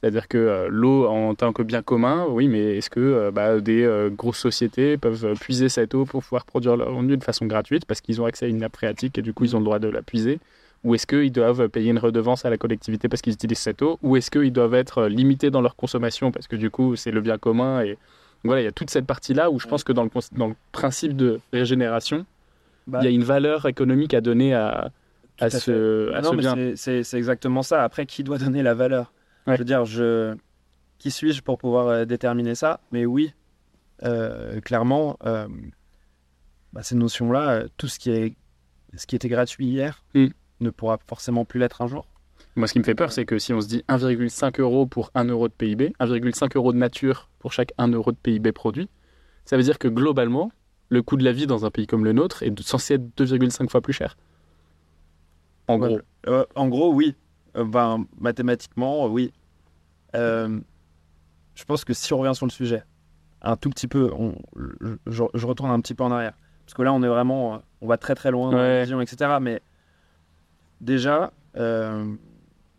[0.00, 3.60] C'est-à-dire que euh, l'eau en tant que bien commun, oui, mais est-ce que euh, bah,
[3.60, 7.46] des euh, grosses sociétés peuvent puiser cette eau pour pouvoir produire leur revenu de façon
[7.46, 9.64] gratuite parce qu'ils ont accès à une nappe phréatique et du coup ils ont le
[9.64, 10.38] droit de la puiser?
[10.84, 13.98] Ou est-ce qu'ils doivent payer une redevance à la collectivité parce qu'ils utilisent cette eau?
[14.02, 17.22] Ou est-ce qu'ils doivent être limités dans leur consommation parce que du coup c'est le
[17.22, 17.96] bien commun et
[18.44, 20.46] voilà, il y a toute cette partie-là où je pense que dans le, cons- dans
[20.48, 22.26] le principe de régénération,
[22.86, 24.90] Bah, il y a une valeur économique à donner à,
[25.40, 26.54] à, à ce, à non, ce bien.
[26.76, 27.82] c'est exactement ça.
[27.82, 29.10] Après, qui doit donner la valeur?
[29.46, 29.54] Ouais.
[29.54, 30.36] Je veux dire, je...
[30.98, 32.80] qui suis-je pour pouvoir euh, déterminer ça?
[32.92, 33.32] Mais oui,
[34.02, 35.46] euh, clairement, euh,
[36.72, 38.34] bah, ces notions-là, euh, tout ce qui, est...
[38.96, 40.26] ce qui était gratuit hier Mm.
[40.60, 42.08] ne pourra forcément plus l'être un jour.
[42.56, 45.10] Moi, ce qui me fait peur, c'est que si on se dit 1,5 euro pour
[45.14, 48.88] 1 euro de PIB, 1,5 euro de nature pour chaque 1 euro de PIB produit,
[49.44, 50.50] ça veut dire que globalement,
[50.88, 53.68] le coût de la vie dans un pays comme le nôtre est censé être 2,5
[53.68, 54.16] fois plus cher.
[55.68, 55.98] En gros.
[56.28, 57.14] Euh, en gros, oui.
[57.56, 59.32] Euh, ben, mathématiquement, euh, oui.
[60.14, 60.60] Euh,
[61.54, 62.82] je pense que si on revient sur le sujet,
[63.42, 64.34] un tout petit peu, on-
[65.06, 66.34] je, retourne un petit peu en arrière.
[66.64, 69.38] Parce que là, on est vraiment, on va très très loin dans la vision, etc.
[69.40, 69.62] Mais
[70.80, 72.14] déjà, euh,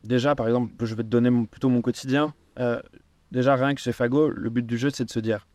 [0.04, 2.34] déjà, par exemple, je vais te donner mon- plutôt mon quotidien.
[2.60, 2.82] Euh,
[3.32, 5.48] déjà, rien que chez Fago, le but du jeu, c'est de se dire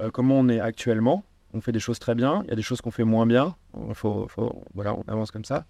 [0.00, 1.24] euh, comment on est actuellement.
[1.54, 3.56] On fait des choses très bien, il y a des choses qu'on fait moins bien.
[3.88, 5.64] Il faut, faut- voilà, on avance comme ça.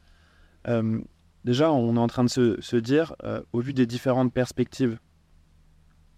[1.46, 4.98] Déjà, on est en train de se, se dire, euh, au vu des différentes perspectives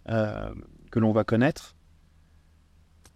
[0.08, 0.54] euh,
[0.90, 1.76] que l'on va connaître,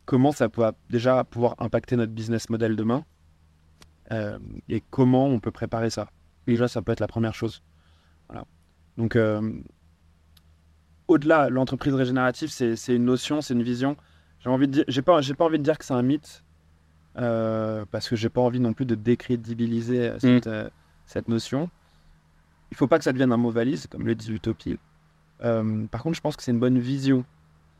[0.04, 3.06] comment ça peut déjà pouvoir impacter notre business model demain
[4.10, 6.10] euh, et comment on peut préparer ça.
[6.46, 7.62] Déjà, ça peut être la première chose.
[8.28, 8.44] Voilà.
[8.98, 9.16] Donc,
[11.08, 13.96] au-delà, l'entreprise régénérative, c'est une notion, c'est une vision.
[14.40, 16.44] J'ai envie de dire, j'ai pas, envie de dire que c'est un mythe,
[17.14, 20.68] parce que j'ai pas envie non plus de décrédibiliser cette, euh,
[21.06, 21.70] cette notion.
[22.72, 24.78] Il faut pas que ça devienne un mot valise, comme le dit Utopie.
[25.44, 27.22] Euh, par contre, je pense que c'est une bonne vision.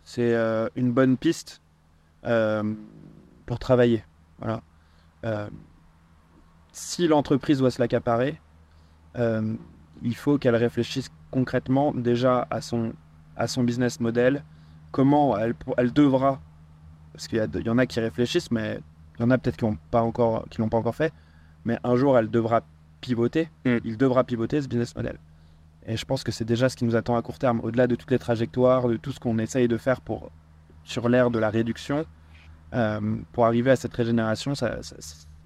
[0.04, 1.62] C'est euh, une bonne piste
[2.26, 2.74] euh,
[3.46, 4.04] pour travailler.
[4.38, 4.60] Voilà.
[6.72, 8.38] Si l'entreprise doit se l'accaparer,
[9.16, 12.92] il faut qu'elle réfléchisse concrètement déjà à son,
[13.34, 14.44] à son business model,
[14.90, 16.38] comment elle, elle devra,
[17.14, 18.80] parce qu'il y, y en a qui réfléchissent, mais
[19.18, 19.64] il y en a peut-être qui
[20.50, 21.14] qui l'ont pas encore fait,
[21.64, 22.60] mais un jour elle devra
[23.02, 23.78] pivoter, Mm.
[23.84, 25.18] il devra pivoter ce business model.
[25.84, 27.94] Et je pense que c'est déjà ce qui nous attend à court terme, au-delà de
[27.96, 30.30] toutes les trajectoires, de tout ce qu'on essaye de faire pour,
[30.84, 32.06] sur l'ère de la réduction,
[32.74, 34.96] euh, pour arriver à cette régénération, ça, ça-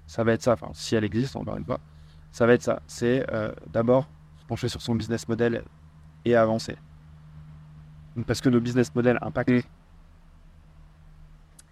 [0.05, 1.79] ça va être ça, enfin si elle existe, encore une fois,
[2.31, 2.81] ça va être ça.
[2.87, 4.07] C'est euh, d'abord
[4.39, 5.63] se pencher sur son business model
[6.23, 6.77] et avancer.
[8.25, 9.51] Parce que nos business models impactent.
[9.51, 9.61] Mm.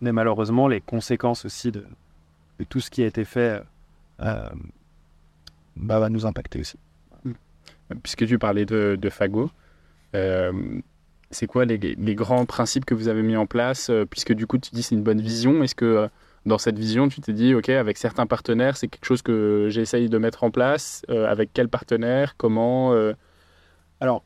[0.01, 1.85] Mais malheureusement, les conséquences aussi de,
[2.59, 3.63] de tout ce qui a été fait
[4.21, 4.49] euh,
[5.75, 6.77] bah, va nous impacter aussi.
[8.01, 9.51] Puisque tu parlais de, de Fago,
[10.15, 10.51] euh,
[11.29, 14.47] c'est quoi les, les grands principes que vous avez mis en place euh, Puisque du
[14.47, 15.61] coup, tu dis c'est une bonne vision.
[15.61, 16.07] Est-ce que euh,
[16.47, 20.09] dans cette vision, tu t'es dit, OK, avec certains partenaires, c'est quelque chose que j'essaye
[20.09, 23.13] de mettre en place Euh, Avec quel partenaire Comment euh,
[23.99, 24.23] Alors,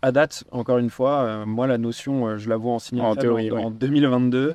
[0.00, 3.00] à date, encore une fois, euh, moi, la notion, euh, je la vois en signe
[3.02, 3.64] En théorie, en, oui.
[3.64, 4.54] en 2022.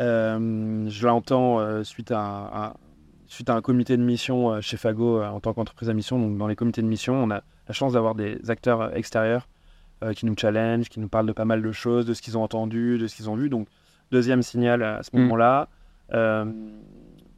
[0.00, 2.74] Euh, je l'entends euh, suite, à, à-
[3.34, 6.18] suite à un comité de mission euh, chez Fago euh, en tant qu'entreprise à mission.
[6.18, 9.48] Donc, dans les comités de mission, on a la chance d'avoir des acteurs euh, extérieurs
[10.16, 12.42] qui nous challenge, qui nous parlent de pas mal de choses, de ce qu'ils ont
[12.42, 13.48] entendu, de ce qu'ils ont vu.
[13.48, 13.68] Donc,
[14.12, 15.20] deuxième signal à ce Mm.
[15.20, 15.68] moment-là.
[16.12, 16.44] Euh,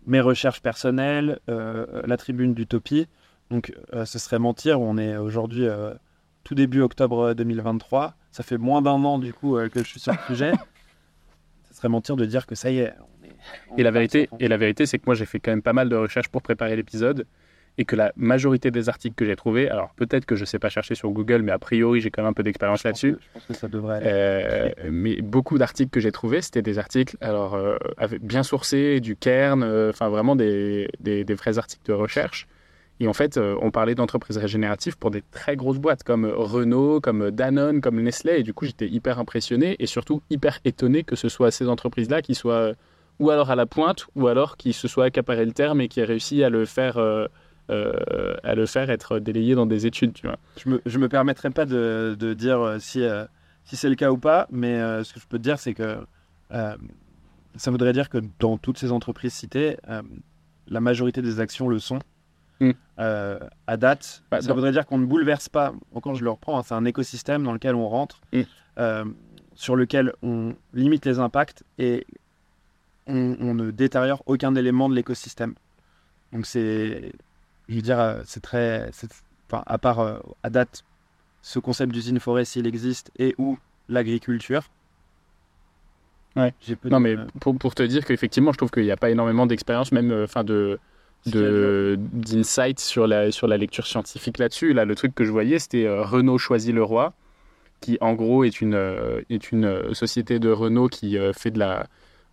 [0.06, 3.06] mes recherches personnelles, euh, la tribune d'Utopie.
[3.50, 4.80] Donc, euh, ce serait mentir.
[4.80, 5.68] On est aujourd'hui
[6.42, 8.14] tout début octobre 2023.
[8.32, 10.52] Ça fait moins d'un an, du coup, que je suis sur le sujet.
[11.76, 12.94] Serait mentir de dire que ça y est.
[13.00, 13.32] on est-
[13.70, 15.74] on Et la vérité, et la vérité, c'est que moi j'ai fait quand même pas
[15.74, 17.26] mal de recherches pour préparer l'épisode
[17.76, 20.70] et que la majorité des articles que j'ai trouvés, alors peut-être que je sais pas
[20.70, 23.16] chercher sur Google, mais a priori j'ai quand même un peu d'expérience là-dessus.
[23.20, 24.06] Je pense que ça devrait aller.
[24.08, 27.76] Euh, mais beaucoup d'articles que j'ai trouvés, c'était des articles alors euh,
[28.22, 32.46] bien sourcés, du cairn, euh, enfin vraiment des, des, des vrais articles de recherche.
[32.98, 37.00] Et en fait, euh, on parlait d'entreprises régénératives pour des très grosses boîtes comme Renault,
[37.00, 38.38] comme Danone, comme Nestlé.
[38.38, 42.22] Et du coup, j'étais hyper impressionné et surtout hyper étonné que ce soit ces entreprises-là
[42.22, 42.74] qui soient euh,
[43.18, 46.00] ou alors à la pointe, ou alors qui se soient accaparé le terme et qui
[46.00, 47.26] aient réussi à le faire, euh,
[47.68, 50.12] à le faire être délayé dans des études.
[50.12, 50.36] Tu vois.
[50.58, 53.02] Je me, je me permettrai pas de, de dire si,
[53.64, 55.96] si c'est le cas ou pas, mais ce que je peux te dire, c'est que
[56.50, 59.78] ça voudrait dire que dans toutes ces entreprises citées,
[60.68, 62.00] la majorité des actions le sont.
[62.60, 62.70] Mm.
[62.98, 66.58] Euh, à date, Bah, ça voudrait dire qu'on ne bouleverse pas, encore je le reprends,
[66.58, 68.40] hein, c'est un écosystème dans lequel on rentre, Mm.
[68.78, 69.04] euh,
[69.54, 72.06] sur lequel on limite les impacts et
[73.06, 75.54] on, on ne détériore aucun élément de l'écosystème.
[76.32, 77.12] Donc c'est,
[77.68, 78.90] je veux dire, euh, c'est très,
[79.48, 80.82] enfin, à part euh, à date,
[81.42, 84.64] ce concept d'usine forêt s'il existe et ou l'agriculture.
[86.34, 86.52] Ouais.
[86.82, 89.46] Peu Non, mais pour, pour te dire qu'effectivement, je trouve qu'il n'y a pas énormément
[89.46, 90.78] d'expérience, même enfin de
[91.26, 94.72] d'insight sur la sur la lecture scientifique là-dessus.
[94.72, 97.14] Là, le truc que je voyais, c'était euh, Renault choisit le roi,
[97.80, 101.58] qui en gros est une euh, est une euh, société de Renault qui fait de
[101.58, 101.86] la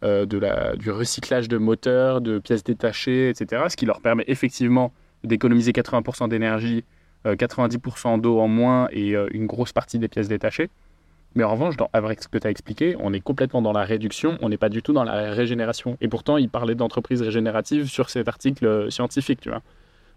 [0.04, 3.64] de la du recyclage de moteurs, de pièces détachées, etc.
[3.70, 4.92] Ce qui leur permet effectivement
[5.24, 6.84] d'économiser 80% d'énergie,
[7.26, 10.70] euh, 90% d'eau en moins et une grosse partie des pièces détachées.
[11.36, 13.84] Mais en revanche, dans, avec ce que tu as expliqué, on est complètement dans la
[13.84, 15.98] réduction, on n'est pas du tout dans la régénération.
[16.02, 19.62] Et pourtant, il parlait d'entreprises régénératives sur cet article euh, scientifique, tu vois.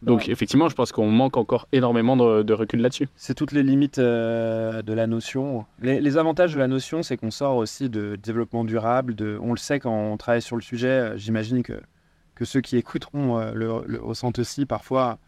[0.02, 3.08] Donc, effectivement, je pense qu'on manque encore énormément de, de recul là-dessus.
[3.16, 5.64] C'est toutes les limites euh, de la notion.
[5.80, 9.14] Les, les avantages de la notion, c'est qu'on sort aussi de développement durable.
[9.14, 10.88] De, on le sait quand on travaille sur le sujet.
[10.88, 11.80] euh, J'imagine que,
[12.34, 15.18] que ceux qui écouteront euh, le, le aussi parfois.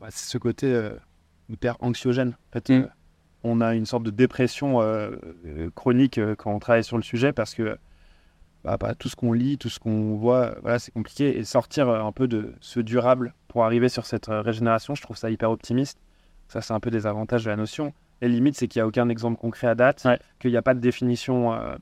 [0.00, 0.94] bah, c'est ce côté euh,
[1.50, 2.30] hyper anxiogène.
[2.30, 2.88] En fait, Mm.
[3.44, 5.10] On a une sorte de dépression euh,
[5.46, 7.76] euh, chronique euh, quand on travaille sur le sujet parce que
[8.64, 11.36] bah, bah, tout ce qu'on lit, tout ce qu'on voit, voilà, c'est compliqué.
[11.36, 15.30] Et sortir un peu de ce durable pour arriver sur cette régénération, je trouve ça
[15.30, 15.98] hyper optimiste.
[16.48, 17.92] Ça, c'est un peu des avantages de la notion.
[18.20, 20.18] Les limites, c'est qu'il n'y a aucun exemple concret à date, Ouais.
[20.38, 21.74] qu'il n'y a pas de définition euh,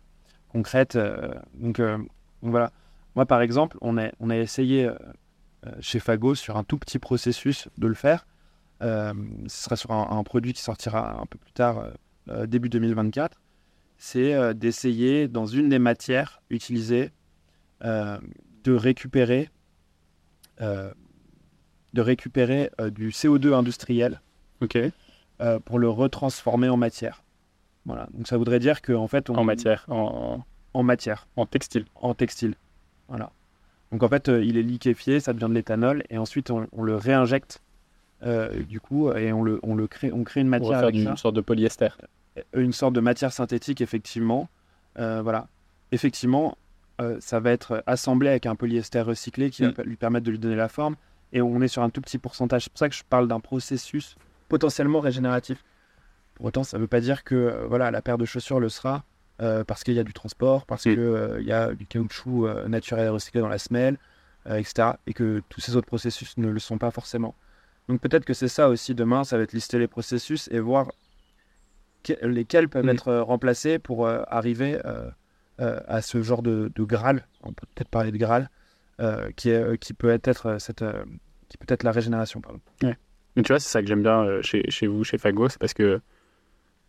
[0.49, 0.97] concrète.
[0.97, 2.01] euh, donc, donc
[2.43, 2.71] voilà.
[3.15, 4.89] Moi, par exemple, on a, on a essayé
[5.81, 8.25] chez Fago sur un tout petit processus de le faire.
[8.83, 9.13] Euh,
[9.47, 11.91] ce sera sur un, un produit qui sortira un peu plus tard, euh,
[12.31, 13.41] euh, début 2024.
[13.99, 17.11] C'est d'essayer, dans une des matières utilisées,
[17.83, 19.51] de récupérer,
[20.59, 24.23] de récupérer du CO2 industriel
[24.63, 24.79] Ok.
[25.43, 27.23] euh, pour le retransformer en matière.
[27.85, 28.09] Voilà.
[28.15, 29.85] Donc ça voudrait dire que en fait, on, En matière.
[29.89, 30.41] En...
[30.73, 31.85] en matière, En textile.
[31.95, 32.55] en textile.
[33.09, 33.33] Voilà.
[33.93, 36.83] Donc en fait, euh, il est liquéfié, ça devient de l'éthanol, et ensuite on, on
[36.83, 37.61] le réinjecte
[38.25, 40.77] euh, du coup, et on le, on le crée, on crée une On matière va
[40.79, 41.11] faire avec du- ça.
[41.11, 41.89] une sorte de polyester.
[42.55, 44.49] une sorte de matière synthétique, effectivement.
[44.99, 45.49] Euh, voilà.
[45.93, 46.57] Effectivement,
[47.01, 49.71] euh, ça va être assemblé avec un polyester recyclé qui Mm.
[49.71, 50.97] va lui permettre de lui donner la forme.
[51.33, 52.65] Et on est sur un tout petit pourcentage.
[52.65, 54.17] C'est pour ça que je parle d'un processus
[54.49, 55.65] potentiellement régénératif.
[56.35, 58.69] Pour autant, ça ne veut pas dire que euh, voilà, la paire de chaussures le
[58.69, 59.05] sera
[59.41, 60.95] euh, parce qu'il y a du transport, parce Mm.
[60.95, 63.97] qu'il y a du caoutchouc euh, naturel recyclé dans la semelle,
[64.47, 64.91] euh, etc.
[65.07, 67.35] Et que tous ces autres processus ne le sont pas forcément.
[67.91, 70.93] Donc peut-être que c'est ça aussi demain, ça va être lister les processus et voir
[72.05, 72.91] que- lesquels peuvent Mm.
[72.91, 75.11] être euh, remplacés pour euh, arriver euh,
[75.59, 77.27] à ce genre de, de Graal.
[77.43, 78.49] On peut peut-être parler de Graal,
[79.37, 80.85] qui, est, qui peut être cette,
[81.49, 82.41] qui peut être la régénération.
[82.41, 82.61] Pardon.
[82.83, 85.75] Mais tu vois, c'est ça que j'aime bien chez, chez vous, chez Fago, c'est parce
[85.75, 86.01] que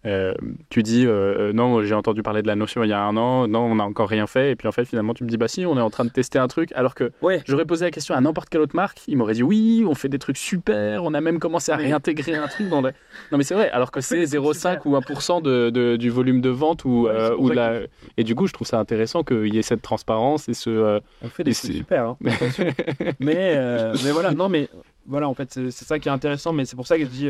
[0.06, 0.34] euh,
[0.70, 3.16] tu dis euh, euh, non, j'ai entendu parler de la notion il y a un
[3.18, 5.38] an, non, on n'a encore rien fait, et puis en fait, finalement, tu me dis
[5.38, 7.42] bah si, on est en train de tester un truc, alors que Ouais.
[7.46, 10.10] j'aurais posé la question à n'importe quelle autre marque, il m'aurait dit oui, on fait
[10.10, 12.92] des trucs super, on a même commencé à réintégrer un truc dans le.
[13.32, 14.88] Non, mais c'est vrai, alors que c'est c'est 0,5 super.
[14.88, 17.82] ou 1% de, de- du volume de vente ou, Ouais, euh, ou de la.
[18.18, 21.00] Et du coup, je trouve ça intéressant qu'il y ait cette transparence et ce.
[21.22, 22.06] On fait des trucs super.
[22.08, 22.18] hein.
[23.20, 23.56] mais,
[24.04, 24.68] mais voilà, non, mais
[25.06, 26.54] voilà, en fait, c'est ça qui est intéressant.
[26.54, 27.30] Mais c'est pour ça que je dis,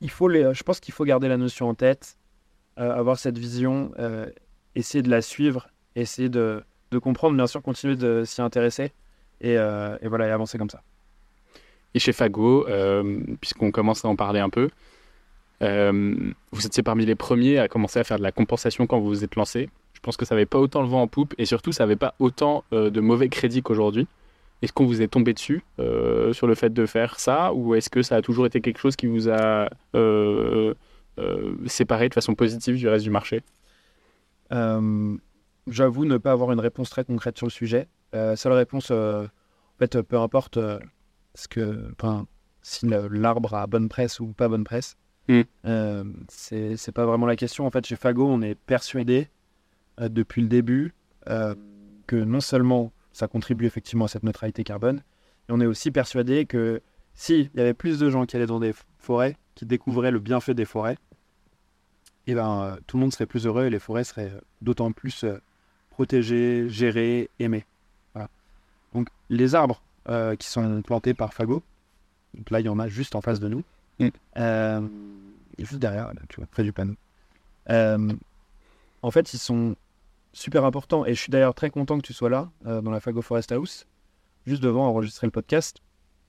[0.00, 2.16] il faut je pense qu'il faut garder la notion en tête,
[2.78, 4.26] euh, avoir cette vision, euh,
[4.74, 6.62] essayer de la suivre, essayer de,
[7.02, 8.92] comprendre, bien sûr, continuer de s'y intéresser
[9.40, 10.82] et, euh, voilà, et avancer comme ça.
[11.94, 12.66] Et chez Fago,
[13.40, 14.68] puisqu'on commence à en parler un peu,
[15.60, 19.24] vous étiez parmi les premiers à commencer à faire de la compensation quand vous vous
[19.24, 19.70] êtes lancé.
[19.94, 21.96] Je pense que ça n'avait pas autant le vent en poupe et surtout ça n'avait
[21.96, 24.06] pas autant de mauvais crédits qu'aujourd'hui.
[24.62, 27.90] Est-ce qu'on vous est tombé dessus euh, sur le fait de faire ça ou est-ce
[27.90, 30.74] que ça a toujours été quelque chose qui vous a euh,
[31.18, 33.42] euh, séparé de façon positive du reste du marché?
[34.50, 37.88] J'avoue ne pas avoir une réponse très concrète sur le sujet.
[38.12, 39.28] Seule réponse, en
[39.78, 40.58] fait, peu importe
[41.34, 42.26] ce que, enfin,
[42.62, 44.96] si l'arbre a bonne presse ou pas bonne presse,
[45.28, 45.40] Mm.
[45.66, 47.66] euh, c'est c'est pas vraiment la question.
[47.66, 49.28] En fait, chez Fago, on est persuadé
[50.00, 50.94] euh, depuis le début
[51.28, 51.54] euh,
[52.06, 55.02] que non seulement ça contribue effectivement à cette neutralité carbone,
[55.48, 56.82] mais on est aussi persuadé que
[57.14, 60.52] s'il y avait plus de gens qui allaient dans des forêts, qui découvraient le bienfait
[60.52, 60.98] des forêts,
[62.26, 64.92] eh ben, euh, tout le monde serait plus heureux et les forêts seraient euh, d'autant
[64.92, 65.40] plus euh,
[65.88, 67.64] protégées, gérées, aimées.
[68.12, 68.28] Voilà.
[68.92, 71.62] Donc les arbres euh, qui sont plantés par Fago,
[72.34, 73.64] donc là il y en a juste en face de nous,
[73.98, 74.88] Mm.
[75.58, 76.96] juste derrière, là, tu vois, près du panneau.
[77.70, 79.74] En fait, ils sont
[80.36, 83.00] super importants et je suis d'ailleurs très content que tu sois là euh, dans la
[83.00, 83.86] Fago Forest House,
[84.46, 85.78] juste devant enregistrer le podcast,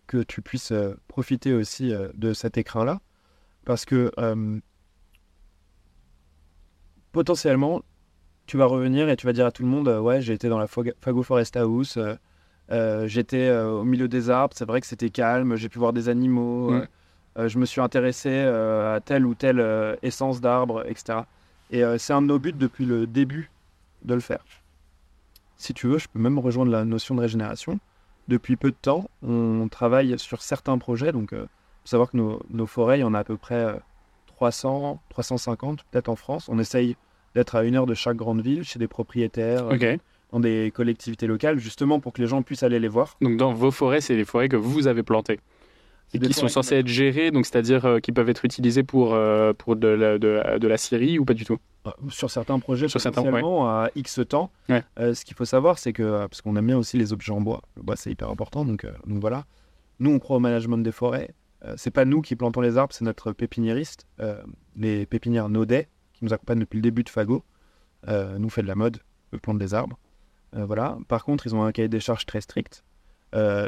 [0.08, 3.02] que tu puisses euh, profiter aussi euh, de cet écrin-là,
[3.66, 4.10] parce que
[7.12, 7.82] potentiellement,
[8.46, 10.58] tu vas revenir et tu vas dire à tout le monde Ouais, j'ai été dans
[10.58, 12.00] la Fago Forest House,
[13.04, 16.72] j'étais au milieu des arbres, c'est vrai que c'était calme, j'ai pu voir des animaux,
[16.72, 17.48] Mm.
[17.48, 21.20] je me suis intéressé à telle ou telle essence d'arbre, etc.
[21.72, 23.52] Et c'est un de nos buts depuis le début
[24.04, 24.44] de le faire.
[25.56, 27.80] Si tu veux, je peux même rejoindre la notion de régénération.
[28.28, 31.12] Depuis peu de temps, on travaille sur certains projets.
[31.12, 31.48] Donc, il faut
[31.86, 33.74] savoir que nos, nos forêts, il y en a à peu près euh,
[34.28, 36.48] 300, 350 peut-être en France.
[36.50, 36.96] On essaye
[37.34, 39.98] d'être à une heure de chaque grande ville, chez des propriétaires, euh,
[40.32, 43.18] dans des collectivités locales, justement pour que les gens puissent aller les voir.
[43.22, 45.40] Donc dans vos forêts, c'est les forêts que vous avez plantées
[46.14, 49.54] et qui sont censées être gérées, donc c'est-à-dire euh, qui peuvent être utilisées pour, euh,
[49.54, 51.58] pour de, la, de, de la scierie ou pas du tout?
[51.86, 54.52] Euh, Sur certains projets, Sur certains, potentiellement, à X temps.
[54.70, 54.84] Ouais.
[55.00, 57.42] Euh, ce qu'il faut savoir, c'est que, parce qu'on aime bien aussi les objets en
[57.42, 59.46] bois, le bois c'est hyper important, donc, donc voilà.
[60.00, 61.34] Nous, on croit au management des forêts.
[61.76, 64.06] C'est pas nous qui plantons les arbres, c'est notre pépiniériste,
[64.76, 67.44] les pépinières Naudet, qui nous accompagnent depuis le début de Fago.
[68.08, 69.00] Nous, fait de la mode,
[69.34, 69.98] eux plantent des arbres.
[70.54, 71.00] Voilà.
[71.08, 72.84] Par contre, ils ont un cahier des charges très strict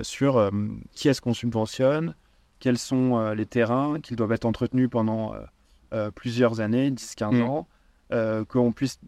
[0.03, 0.51] sur
[0.93, 2.13] qui est-ce qu'on subventionne,
[2.59, 5.39] quels sont euh, les terrains, qu'ils doivent être entretenus pendant euh,
[5.93, 7.41] euh, plusieurs années, 10-15 Mm.
[7.43, 7.67] ans,
[8.47, 8.99] qu'on puisse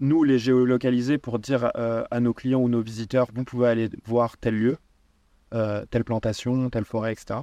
[0.00, 3.88] nous les géolocaliser pour dire euh, à nos clients ou nos visiteurs, vous pouvez aller
[4.06, 4.76] voir tel lieu,
[5.54, 7.40] euh, telle plantation, telle forêt, etc.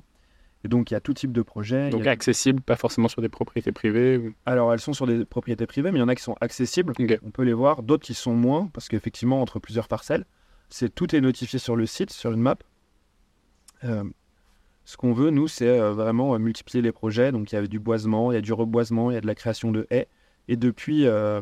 [0.64, 1.90] Et donc il y a tout type de projet.
[1.92, 4.18] Donc a- accessibles, pas forcément sur des propriétés privées.
[4.18, 6.36] ou- Alors elles sont sur des propriétés privées, mais il y en a qui sont
[6.42, 6.94] accessibles.
[7.24, 10.26] On peut les voir, d'autres qui sont moins, parce qu'effectivement, entre plusieurs parcelles,
[10.70, 12.58] c'est tout est notifié sur le site, sur une map.
[13.84, 14.04] Euh,
[14.88, 17.34] ce qu'on veut, nous, c'est euh, vraiment euh, multiplier les projets.
[17.34, 19.28] Donc, il y a du boisement, il y a du reboisement, il y a de
[19.28, 20.08] la création de haies.
[20.48, 21.42] Et depuis euh,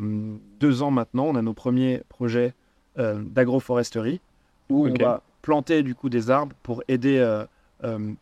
[0.58, 2.54] deux ans maintenant, on a nos premiers projets
[2.98, 4.22] d'agroforesterie
[4.70, 7.22] où on va planter du coup des arbres pour aider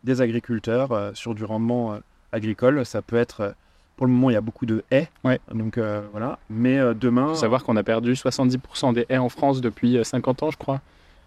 [0.03, 1.97] des agriculteurs sur du rendement
[2.33, 2.85] agricole.
[2.85, 3.55] Ça peut être
[3.95, 5.07] pour le moment, il y a beaucoup de haies.
[5.23, 5.39] Ouais.
[5.53, 6.39] Donc euh, voilà.
[6.49, 7.29] Mais euh, demain.
[7.29, 10.57] faut savoir qu'on a perdu 70% des haies en France depuis euh, 50 ans, je
[10.57, 10.81] crois.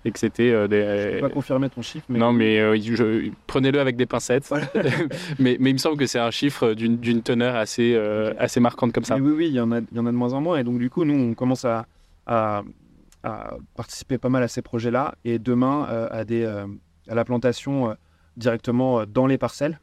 [0.04, 1.14] Et que c'était euh, Je des.
[1.20, 2.18] peux pas confirmer ton chiffre, mais.
[2.18, 4.48] Non, mais euh, je- prenez-le avec des pincettes.
[5.38, 8.60] mais, mais il me semble que c'est un chiffre d'une d'une teneur assez, euh, assez
[8.60, 9.16] marquante comme ça.
[9.16, 10.56] Mais oui, oui, il y, en a, il y en a de moins en moins.
[10.58, 11.86] Et donc, du coup, nous, on commence à,
[12.26, 12.62] à,
[13.24, 15.16] à participer pas mal à ces projets-là.
[15.24, 16.66] Et demain, euh, à, des, euh,
[17.08, 17.94] à la plantation euh,
[18.36, 19.80] directement euh, dans les parcelles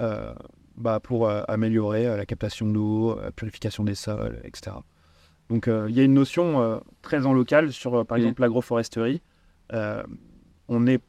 [0.00, 0.34] euh,
[0.76, 4.76] bah, pour euh, améliorer euh, la captation d'eau, la purification des sols, etc.
[5.48, 8.40] Donc, euh, il y a une notion euh, très en local sur, euh, par exemple,
[8.42, 9.22] l'agroforesterie.
[9.72, 10.02] Euh,
[10.68, 11.00] on n'est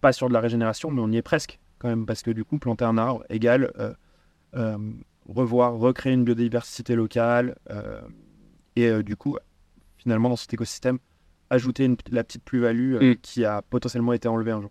[0.00, 2.44] pas sur de la régénération, mais on y est presque quand même, parce que du
[2.44, 3.92] coup, planter un arbre égale euh,
[4.54, 4.78] euh,
[5.28, 7.56] revoir, recréer une biodiversité locale
[8.76, 9.36] et du coup,
[9.98, 10.98] finalement, dans cet écosystème,
[11.50, 13.16] ajouter une- la petite plus-value Mm.
[13.22, 14.70] qui a potentiellement été enlevée un jour.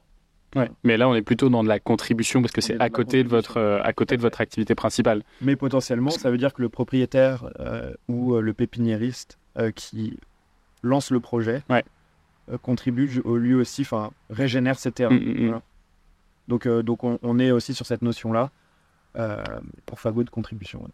[0.56, 0.72] Ouais.
[0.84, 3.30] Mais là, on est plutôt dans de la contribution parce que c'est à côté de
[3.30, 5.24] votre, euh, à côté de votre activité principale.
[5.42, 9.38] Mais potentiellement, ça veut dire que le propriétaire euh, ou euh, le pépiniériste
[9.76, 10.18] qui
[10.84, 11.84] lance le projet Ouais.
[12.52, 15.16] Euh, contribue au lui aussi, enfin, régénère ses terrains.
[15.16, 15.46] Mm, mm, mm.
[15.46, 15.62] Voilà.
[16.48, 18.52] Donc, euh, donc on, on est aussi sur cette notion-là
[19.18, 19.44] euh,
[19.86, 20.82] pour Fago de contribution.
[20.84, 20.90] ouais.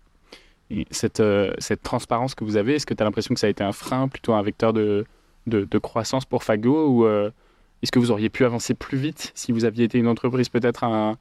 [0.69, 3.47] Et cette, euh, cette transparence que vous avez, est-ce que tu as l'impression que ça
[3.47, 5.05] a été un frein, plutôt un vecteur de,
[5.47, 7.29] de, de croissance pour Fago Ou euh,
[7.81, 10.85] est-ce que vous auriez pu avancer plus vite si vous aviez été une entreprise peut-être
[10.85, 11.17] un,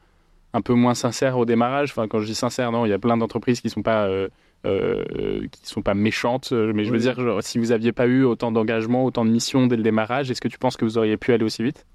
[0.52, 2.98] un peu moins sincère au démarrage Enfin, quand je dis sincère, non, il y a
[2.98, 4.28] plein d'entreprises qui ne sont, pas, euh,
[4.66, 7.02] euh, qui sont pas méchantes, euh, mais je veux Oui.
[7.02, 10.30] dire, genre, si vous n'aviez pas eu autant d'engagement, autant de missions dès le démarrage,
[10.30, 11.86] est-ce que tu penses que vous auriez pu aller aussi vite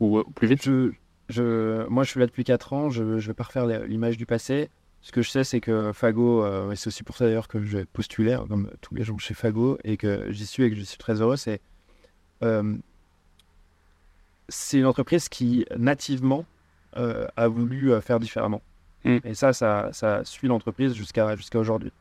[0.00, 0.62] Ou euh, plus vite?
[0.64, 0.90] Je,
[1.28, 4.26] je, moi, je suis là depuis 4 ans, je ne vais pas refaire l'image du
[4.26, 4.68] passé.
[5.00, 7.78] Ce que je sais, c'est que Fago, et c'est aussi pour ça d'ailleurs que je
[7.92, 10.82] postulais, hein, comme tous les gens chez Fago, et que j'y suis et que je
[10.82, 11.60] suis très heureux, c'est
[14.48, 16.44] c'est une entreprise qui nativement
[16.94, 18.62] a voulu euh, faire différemment.
[19.04, 19.18] Mm.
[19.24, 21.92] Et ça, ça, ça suit l'entreprise jusqu'à jusqu'à aujourd'hui.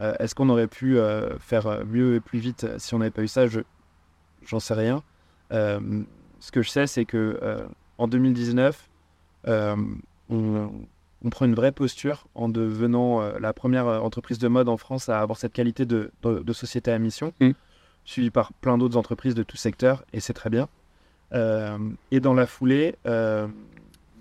[0.00, 2.98] Euh, Est-ce qu'on aurait pu euh, faire euh, mieux et plus vite euh, si on
[2.98, 3.46] n'avait pas eu ça?
[3.46, 3.60] Je
[4.46, 5.02] j'en sais rien.
[5.52, 6.02] Euh,
[6.38, 7.66] ce que je sais, c'est que euh,
[7.98, 8.88] en 2019,
[9.48, 9.76] euh,
[10.30, 10.70] on,
[11.22, 14.76] on prend une vraie posture en devenant euh, la première euh, entreprise de mode en
[14.78, 17.50] France à avoir cette qualité de, de- de société à mission, Mm.
[18.04, 20.68] suivie par plein d'autres entreprises de tout secteur, et c'est très bien.
[21.34, 21.78] Euh,
[22.10, 23.46] et dans la foulée, euh,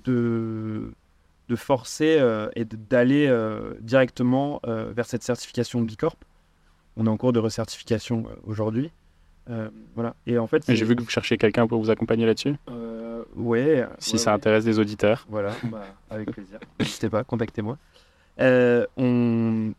[0.04, 0.92] de,
[1.50, 6.18] de forcer euh, et de- d'aller euh, directement euh, vers cette certification B Corp.
[6.98, 8.92] On est en cours de recertification euh, aujourd'hui.
[9.50, 10.16] Euh, voilà.
[10.28, 13.84] Et en fait, J'ai vu que vous cherchiez quelqu'un pour vous accompagner là-dessus, euh, ouais.
[13.98, 14.36] si ouais, ça ouais.
[14.36, 15.26] intéresse des auditeurs.
[15.30, 16.60] Voilà, bah, avec plaisir.
[16.80, 17.78] N'hésitez pas, contactez-moi.
[18.40, 19.74] Euh, on,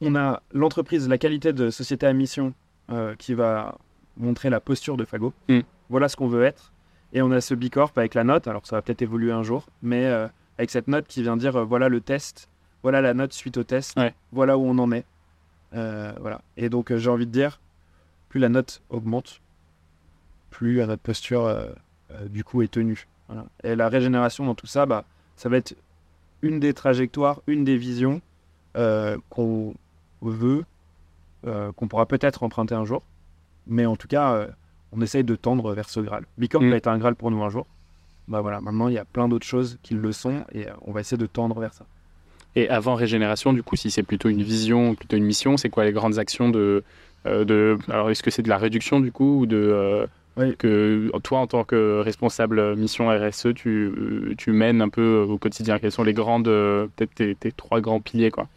[0.00, 2.52] on a l'entreprise, la qualité de société à mission
[2.90, 3.78] euh, qui va
[4.16, 5.32] montrer la posture de Fago.
[5.48, 5.60] Mm.
[5.88, 6.72] Voilà ce qu'on veut être.
[7.12, 9.42] Et on a ce B Corp avec la note, alors ça va peut-être évoluer un
[9.42, 12.48] jour, mais euh, avec cette note qui vient dire euh, voilà le test,
[12.82, 14.14] voilà la note suite au test, Ouais.
[14.32, 15.04] voilà où on en est.
[15.74, 16.40] Euh, voilà.
[16.56, 17.60] Et donc j'ai envie de dire,
[18.28, 19.40] plus la note augmente,
[20.50, 21.52] plus notre posture
[22.26, 23.06] du coup est tenue.
[23.28, 23.44] Voilà.
[23.64, 25.04] Et la régénération dans tout ça, bah,
[25.36, 25.76] ça va être
[26.42, 28.20] une des trajectoires, une des visions
[28.74, 29.74] qu'on
[30.22, 30.64] veut,
[31.44, 33.02] qu'on pourra peut-être emprunter un jour.
[33.66, 34.48] Mais en tout cas,
[34.92, 36.24] on essaye de tendre vers ce Graal.
[36.38, 36.70] Bicorp Mm.
[36.70, 37.66] va être un Graal pour nous un jour.
[38.28, 40.92] Bah voilà, maintenant il y a plein d'autres choses qui le sont et euh, on
[40.92, 41.84] va essayer de tendre vers ça.
[42.56, 45.84] Et avant régénération, du coup, si c'est plutôt une vision, plutôt une mission, c'est quoi
[45.84, 46.82] les grandes actions de,
[47.26, 50.56] euh, de alors est-ce que c'est de la réduction du coup ou de euh, Oui.
[50.56, 55.78] que toi en tant que responsable mission RSE, tu, tu mènes un peu au quotidien?
[55.78, 58.48] Quelles sont les grandes, peut-être tes, tes trois grands piliers quoi?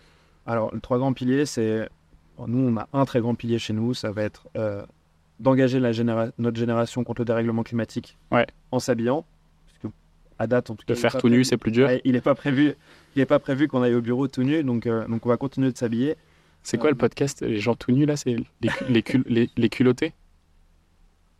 [0.47, 1.87] Alors, les trois grands piliers, c'est.
[2.47, 4.81] Nous, on a un très grand pilier chez nous, ça va être euh,
[5.39, 8.47] d'engager généra- notre génération contre le dérèglement climatique Ouais.
[8.71, 9.25] en s'habillant.
[10.39, 10.93] À date, en tout cas.
[10.95, 11.87] De faire tout nu, c'est plus dur.
[11.87, 12.73] Ouais, il n'est pas prévu.
[13.15, 15.37] Il est pas prévu qu'on aille au bureau tout nu, donc, euh, donc on va
[15.37, 16.15] continuer de s'habiller.
[16.63, 19.49] C'est quoi Euh, le podcast Les gens tout nus là, c'est les, les, cul- les,
[19.55, 20.13] les culottés?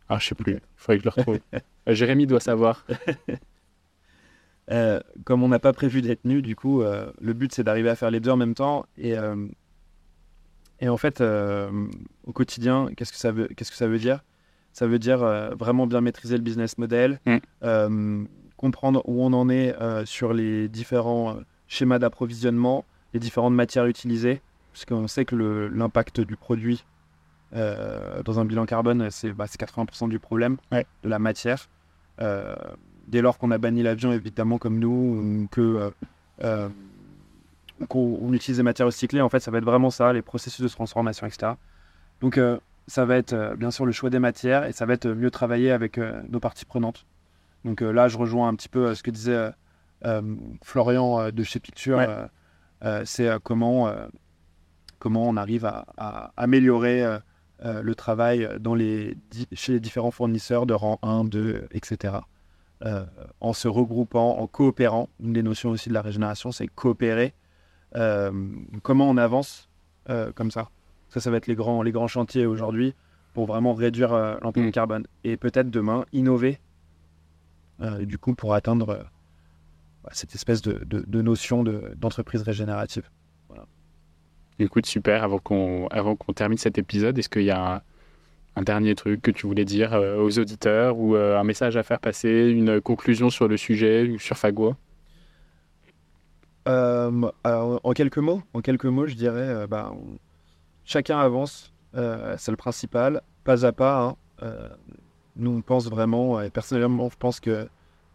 [0.08, 0.52] Ah, je sais plus.
[0.54, 1.38] Il faudrait que je le retrouve.
[1.88, 2.86] Euh, Jérémy doit savoir.
[4.70, 7.90] Euh, comme on n'a pas prévu d'être nu, du coup, euh, le but c'est d'arriver
[7.90, 8.86] à faire les deux en même temps.
[8.96, 9.36] Et, euh,
[10.84, 11.70] et en fait, euh,
[12.26, 14.22] au quotidien, qu'est-ce que ça veut, qu'est-ce que ça veut dire?
[14.72, 17.36] Ça veut dire euh, vraiment bien maîtriser le business model, Mm.
[17.62, 18.24] euh,
[18.56, 19.74] comprendre où on en est
[20.04, 21.36] sur les différents
[21.68, 26.84] schémas d'approvisionnement, les différentes matières utilisées, parce qu'on sait que le- l'impact du produit
[27.52, 30.84] dans un bilan carbone, c'est bah, c'est 80% du problème Ouais.
[31.04, 31.68] de la matière.
[33.06, 35.92] Dès lors qu'on a banni l'avion, évidemment, comme nous, ou que
[37.88, 40.62] qu'on on utilise des matières recyclées, en fait, ça va être vraiment ça, les processus
[40.62, 41.52] de transformation, etc.
[42.20, 44.94] Donc, euh, ça va être euh, bien sûr le choix des matières et ça va
[44.94, 47.06] être mieux travailler avec euh, nos parties prenantes.
[47.64, 49.50] Donc euh, là, je rejoins un petit peu euh, ce que disait euh,
[50.04, 50.22] euh,
[50.62, 51.98] Florian euh, de chez Picture.
[51.98, 52.08] Ouais.
[52.84, 53.90] Euh, c'est comment,
[54.98, 57.18] comment on arrive à, à améliorer
[57.62, 59.16] le travail dans les,
[59.54, 62.16] chez les différents fournisseurs de rang 1, 2, etc.
[63.40, 65.08] en se regroupant, en coopérant.
[65.18, 67.32] Une des notions aussi de la régénération, c'est coopérer.
[67.94, 69.68] Comment on avance
[70.34, 70.68] comme ça?
[71.10, 72.94] Ça, ça va être les grands, les grands chantiers aujourd'hui
[73.34, 74.72] pour vraiment réduire euh, l'empreinte mm.
[74.72, 75.06] carbone.
[75.24, 76.58] Et peut-être demain, innover,
[77.82, 79.02] euh, du coup, pour atteindre euh,
[80.12, 83.10] cette espèce de, de, notion d'entreprise régénérative.
[83.48, 83.66] Voilà.
[84.58, 85.24] Écoute, super.
[85.24, 87.82] Avant qu'on termine cet épisode, est-ce qu'il y a
[88.56, 92.50] un, dernier truc que tu voulais dire aux auditeurs ou un message à faire passer,
[92.50, 94.36] une conclusion sur le sujet ou sur
[96.64, 97.32] Fagua
[97.82, 99.92] en quelques mots, en quelques mots, je dirais, bah,
[100.84, 104.02] chacun avance euh, c'est le principal, pas à pas.
[104.02, 104.16] Hein.
[104.42, 104.68] Euh,
[105.36, 107.68] nous, on pense vraiment, et personnellement, je pense que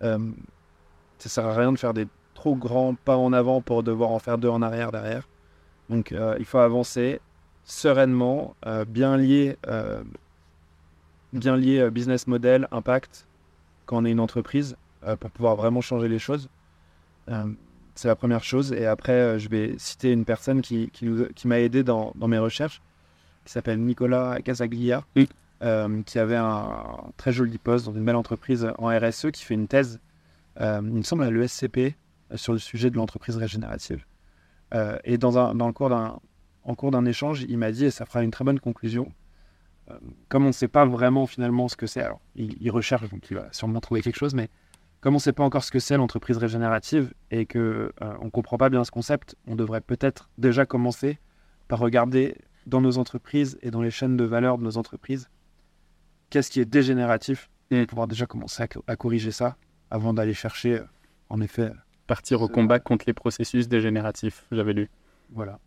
[0.03, 0.31] euh,
[1.17, 4.19] ça sert à rien de faire des trop grands pas en avant pour devoir en
[4.19, 5.27] faire deux en arrière derrière.
[5.89, 7.19] Donc, il faut avancer
[7.63, 8.55] sereinement,
[8.87, 9.57] bien lié,
[11.33, 13.27] bien lié business model, impact,
[13.87, 14.77] quand on est une entreprise,
[15.19, 16.47] pour pouvoir vraiment changer les choses.
[17.99, 18.71] C'est la première chose.
[18.71, 22.81] Et après, je vais citer une personne qui, qui, m'a aidé dans, dans, mes recherches
[23.43, 25.03] qui s'appelle Nicolas Casaglia,
[25.63, 26.83] euh, qui avait un
[27.17, 29.99] très joli poste dans une belle entreprise en RSE, qui fait une thèse,
[30.61, 31.77] euh, il me semble à l'ESCP,
[32.31, 34.05] euh, sur le sujet de l'entreprise régénérative.
[35.03, 36.19] et dans, un, dans le cours d'un,
[36.63, 39.11] en cours d'un échange, il m'a dit, et ça fera une très bonne conclusion,
[40.27, 43.35] comme on ne sait pas vraiment finalement ce que c'est, alors il, recherche, donc il
[43.35, 44.49] va sûrement trouver quelque chose, mais
[45.01, 48.29] comme on ne sait pas encore ce que c'est l'entreprise régénérative et qu'on on ne
[48.29, 51.19] comprend pas bien ce concept, on devrait peut-être déjà commencer
[51.67, 52.35] par regarder
[52.65, 55.29] dans nos entreprises et dans les chaînes de valeur de nos entreprises,
[56.29, 59.55] qu'est-ce qui est dégénératif et pouvoir déjà commencer à, corriger ça
[59.91, 60.85] avant d'aller chercher, euh,
[61.29, 61.71] en effet.
[62.07, 64.89] Partir au combat contre les processus dégénératifs, j'avais lu.
[65.31, 65.59] Voilà.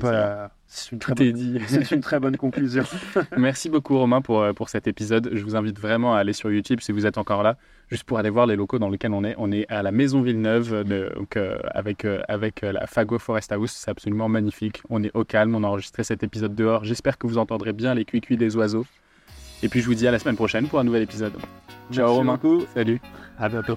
[0.00, 1.60] Voilà, c'est une, très bonne,
[1.92, 2.82] une très bonne conclusion.
[3.36, 5.30] Merci beaucoup Romain pour, euh, pour cet épisode.
[5.32, 7.56] Je vous invite vraiment à aller sur YouTube si vous êtes encore là,
[7.88, 9.34] juste pour aller voir les locaux dans lesquels on est.
[9.38, 13.52] On est à la Maison Villeneuve de, donc, euh, avec, euh, avec la Fago Forest
[13.52, 13.72] House.
[13.72, 14.82] C'est absolument magnifique.
[14.90, 16.84] On est au calme, on a enregistré cet épisode dehors.
[16.84, 18.86] J'espère que vous entendrez bien les cuicuis des oiseaux.
[19.62, 21.32] Et puis je vous dis à la semaine prochaine pour un nouvel épisode.
[21.92, 22.38] Ciao Romain.
[22.74, 23.00] Salut.
[23.38, 23.76] À bientôt.